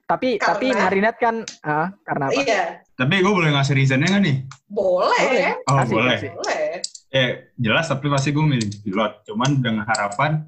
Tapi 0.05 0.37
Karena- 0.37 0.47
tapi 0.53 0.65
marinade 0.71 1.17
kan 1.17 1.35
ah, 1.61 1.89
karena 2.01 2.25
apa? 2.29 2.39
Iya, 2.39 2.63
Tapi 2.93 3.13
gue 3.19 3.33
boleh 3.33 3.51
ngasih 3.51 3.73
reasonnya 3.73 4.07
nggak 4.07 4.23
nih? 4.23 4.37
boleh. 4.65 5.57
Oh, 5.65 5.75
Kasih, 5.75 5.91
boleh. 5.91 6.15
kasih. 6.15 6.29
Boleh. 6.31 6.65
Eh, 7.09 7.29
jelas 7.55 7.85
tapi 7.85 8.07
pasti 8.07 8.29
gue 8.29 8.41
milih 8.41 8.69
pilot. 8.81 9.11
Cuman 9.23 9.49
dengan 9.59 9.83
harapan 9.83 10.45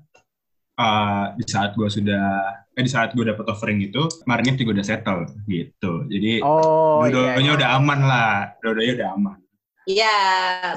uh, 0.76 1.34
di 1.34 1.44
saat 1.44 1.74
gue 1.74 1.86
sudah, 1.86 2.26
eh 2.72 2.82
di 2.82 2.88
saat 2.88 3.12
gue 3.12 3.26
dapet 3.26 3.44
offering 3.46 3.82
itu, 3.82 4.02
marinade 4.24 4.58
juga 4.58 4.78
udah 4.78 4.86
settle 4.86 5.22
gitu. 5.46 6.06
Jadi 6.06 6.40
Oh 6.42 7.04
dua-duanya 7.04 7.36
iya. 7.36 7.44
iya. 7.44 7.58
udah 7.58 7.70
aman 7.76 8.00
lah, 8.02 8.34
dua-duanya 8.62 8.94
udah 9.04 9.10
aman. 9.14 9.38
Iya, 9.84 10.18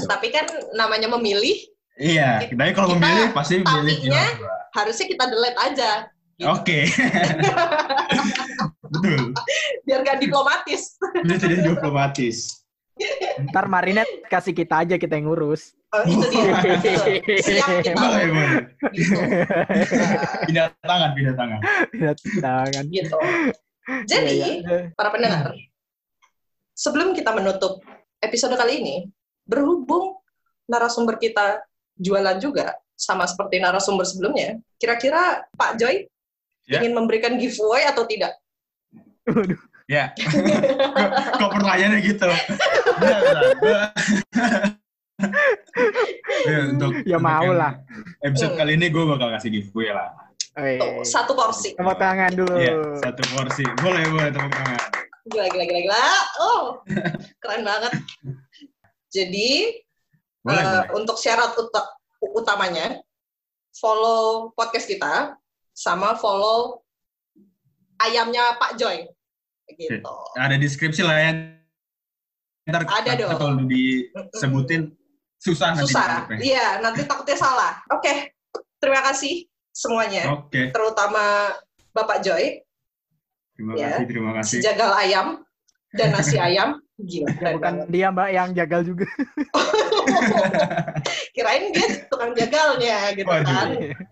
tapi 0.06 0.30
kan 0.30 0.46
namanya 0.72 1.10
memilih, 1.10 1.58
Iya, 2.00 2.48
Kita- 2.48 2.72
kalau 2.72 2.88
kita 2.90 2.98
memilih 2.98 3.28
pasti 3.30 3.54
milih 3.60 3.68
tapinya- 3.68 4.24
pilot 4.24 4.40
gua. 4.40 4.54
harusnya 4.72 5.06
kita 5.06 5.24
delete 5.26 5.58
aja. 5.60 5.90
Gitu. 6.34 6.48
Oke. 6.48 6.78
Betul. 8.90 9.22
Biar 9.84 10.00
gak 10.02 10.18
diplomatis. 10.18 10.96
Ini 11.20 11.34
tidak 11.36 11.58
diplomatis. 11.68 12.36
Ntar 13.48 13.64
marinade 13.66 14.24
kasih 14.26 14.52
kita 14.52 14.80
aja 14.80 14.96
kita 14.96 15.16
yang 15.16 15.28
ngurus. 15.28 15.72
Oh, 15.90 16.00
itu 16.02 16.24
dia. 16.30 16.52
Betul. 16.64 16.96
Siap 17.38 17.68
kita. 17.82 17.96
Boleh, 17.96 18.24
boleh. 18.26 18.60
Gitu. 18.92 19.16
Nah, 19.16 20.40
Pindah 20.48 20.64
tangan, 20.80 21.10
pindah 21.12 21.34
tangan. 21.34 21.60
Tangan. 22.38 22.84
gitu. 22.88 23.16
Jadi, 24.06 24.32
Iya, 24.32 24.46
iya. 24.60 24.78
para 24.94 25.10
pendengar, 25.10 25.50
sebelum 26.72 27.10
kita 27.10 27.34
menutup 27.34 27.82
episode 28.18 28.54
kali 28.54 28.78
ini, 28.78 28.96
berhubung 29.42 30.20
narasumber 30.64 31.18
kita 31.18 31.58
jualan 32.00 32.36
juga, 32.36 32.72
sama 32.96 33.24
seperti 33.24 33.60
narasumber 33.60 34.02
sebelumnya, 34.02 34.56
kira-kira 34.76 35.44
Pak 35.52 35.76
Joy 35.76 36.08
Ya. 36.64 36.78
ingin 36.80 36.94
memberikan 36.94 37.34
giveaway 37.34 37.82
atau 37.84 38.06
tidak? 38.06 38.30
Waduh. 39.26 39.58
Ya. 39.84 40.14
kok, 40.14 41.10
kok 41.40 41.50
pertanyaannya 41.52 41.98
gitu? 42.00 42.30
Gua- 43.58 43.90
Ya, 46.40 46.58
untuk, 46.70 46.90
Ya 47.04 47.18
mau 47.18 47.50
lah. 47.50 47.76
Episode 48.22 48.54
Hmm. 48.54 48.58
kali 48.58 48.72
ini 48.74 48.86
gue 48.88 49.04
bakal 49.04 49.28
kasih 49.34 49.50
giveaway 49.50 49.92
lah. 49.92 50.08
Wih. 50.56 50.78
Tuh, 50.78 51.02
satu 51.02 51.32
porsi. 51.34 51.74
Tepuk 51.74 51.96
tangan 51.96 52.30
dulu. 52.32 52.54
Iya, 52.54 52.74
satu 52.98 53.22
porsi. 53.28 53.64
Boleh, 53.78 54.02
boleh 54.08 54.30
tepuk 54.30 54.48
tangan. 54.50 54.80
Gila, 55.26 55.46
gila, 55.48 55.64
gila, 55.64 55.80
gila. 55.84 56.04
Oh, 56.40 56.62
keren 57.38 57.62
banget. 57.62 57.92
Jadi, 59.10 59.74
Boleh, 60.40 60.56
eh, 60.58 60.64
boleh. 60.64 60.88
untuk 60.96 61.16
syarat 61.16 61.52
uta- 61.52 61.92
utamanya, 62.32 63.00
follow 63.76 64.50
podcast 64.52 64.88
kita, 64.88 65.36
sama 65.72 66.16
follow 66.16 66.80
ayamnya 67.98 68.56
Pak 68.56 68.76
Joy. 68.76 69.04
Gitu. 69.70 70.16
Ada 70.34 70.56
deskripsi 70.58 71.04
lah 71.04 71.16
ya. 71.20 71.30
Ntar 72.66 72.82
Ada 72.86 73.12
dong. 73.16 73.30
kalau 73.38 73.54
disebutin 73.66 74.92
susah 75.38 75.72
nanti. 75.74 75.88
Susah. 75.88 76.04
dijawabnya. 76.26 76.38
Iya, 76.42 76.66
nanti 76.82 77.00
takutnya 77.06 77.38
salah. 77.38 77.72
Oke, 77.90 78.34
terima 78.76 79.00
kasih 79.06 79.46
semuanya, 79.70 80.34
Oke, 80.34 80.68
terutama 80.74 81.54
Bapak 81.94 82.20
Joy, 82.20 82.58
terima 83.54 83.72
Ya. 83.78 83.94
kasih, 83.96 84.04
terima 84.10 84.30
kasih. 84.36 84.58
si 84.60 84.64
jagal 84.66 84.90
ayam 84.98 85.26
dan 85.94 86.14
nasi 86.14 86.38
ayam. 86.38 86.78
Gila, 87.00 87.32
Ya, 87.32 87.36
bukan 87.36 87.54
banget. 87.58 87.86
dia 87.88 88.06
mbak 88.12 88.28
yang 88.30 88.48
jagal 88.52 88.80
juga. 88.84 89.06
Kirain 91.34 91.72
dia 91.72 91.86
tukang 92.06 92.32
jagalnya 92.36 93.16
gitu 93.16 93.28
Waduh. 93.28 93.46
kan. 93.46 93.68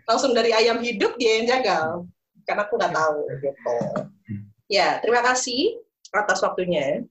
Langsung 0.08 0.32
dari 0.32 0.50
ayam 0.54 0.80
hidup 0.80 1.14
dia 1.20 1.42
yang 1.42 1.46
jagal. 1.46 2.08
Karena 2.48 2.64
aku 2.64 2.80
nggak 2.80 2.94
tahu 2.96 3.18
gitu. 3.44 3.76
Ya, 4.68 5.00
terima 5.04 5.20
kasih 5.20 5.80
atas 6.12 6.40
waktunya 6.40 7.04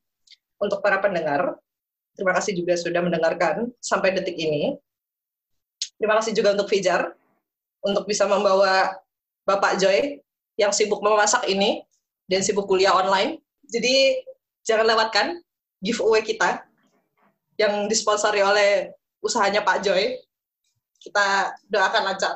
untuk 0.57 0.81
para 0.81 0.97
pendengar. 0.97 1.57
Terima 2.17 2.33
kasih 2.33 2.57
juga 2.57 2.73
sudah 2.73 3.01
mendengarkan 3.05 3.69
sampai 3.77 4.17
detik 4.17 4.33
ini. 4.33 4.73
Terima 6.01 6.17
kasih 6.17 6.33
juga 6.33 6.57
untuk 6.57 6.69
Fijar 6.69 7.13
untuk 7.85 8.09
bisa 8.09 8.25
membawa 8.25 8.97
Bapak 9.45 9.77
Joy 9.77 10.17
yang 10.57 10.73
sibuk 10.73 11.05
memasak 11.05 11.45
ini 11.45 11.85
dan 12.25 12.41
sibuk 12.41 12.65
kuliah 12.65 12.97
online. 12.97 13.37
Jadi 13.69 14.25
jangan 14.67 14.85
lewatkan 14.85 15.39
giveaway 15.79 16.19
kita 16.21 16.67
yang 17.55 17.87
disponsori 17.87 18.43
oleh 18.43 18.91
usahanya 19.23 19.63
Pak 19.63 19.81
Joy. 19.81 20.19
Kita 20.99 21.55
doakan 21.71 22.03
lancar 22.11 22.35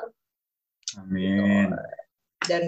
Amin. 0.95 1.75
dan 2.47 2.63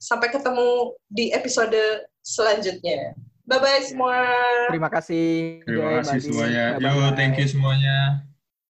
sampai 0.00 0.32
ketemu 0.32 0.96
di 1.12 1.30
episode 1.36 2.08
selanjutnya. 2.24 3.12
Bye 3.44 3.60
bye 3.60 3.82
semua. 3.84 4.24
Terima 4.72 4.88
kasih. 4.88 5.60
Terima 5.66 5.90
Joy, 5.90 5.94
kasih 6.00 6.06
Mbak 6.06 6.16
Di. 6.16 6.26
semuanya. 6.30 6.64
Yo, 6.80 6.92
thank 7.18 7.34
you 7.36 7.46
semuanya. 7.50 8.29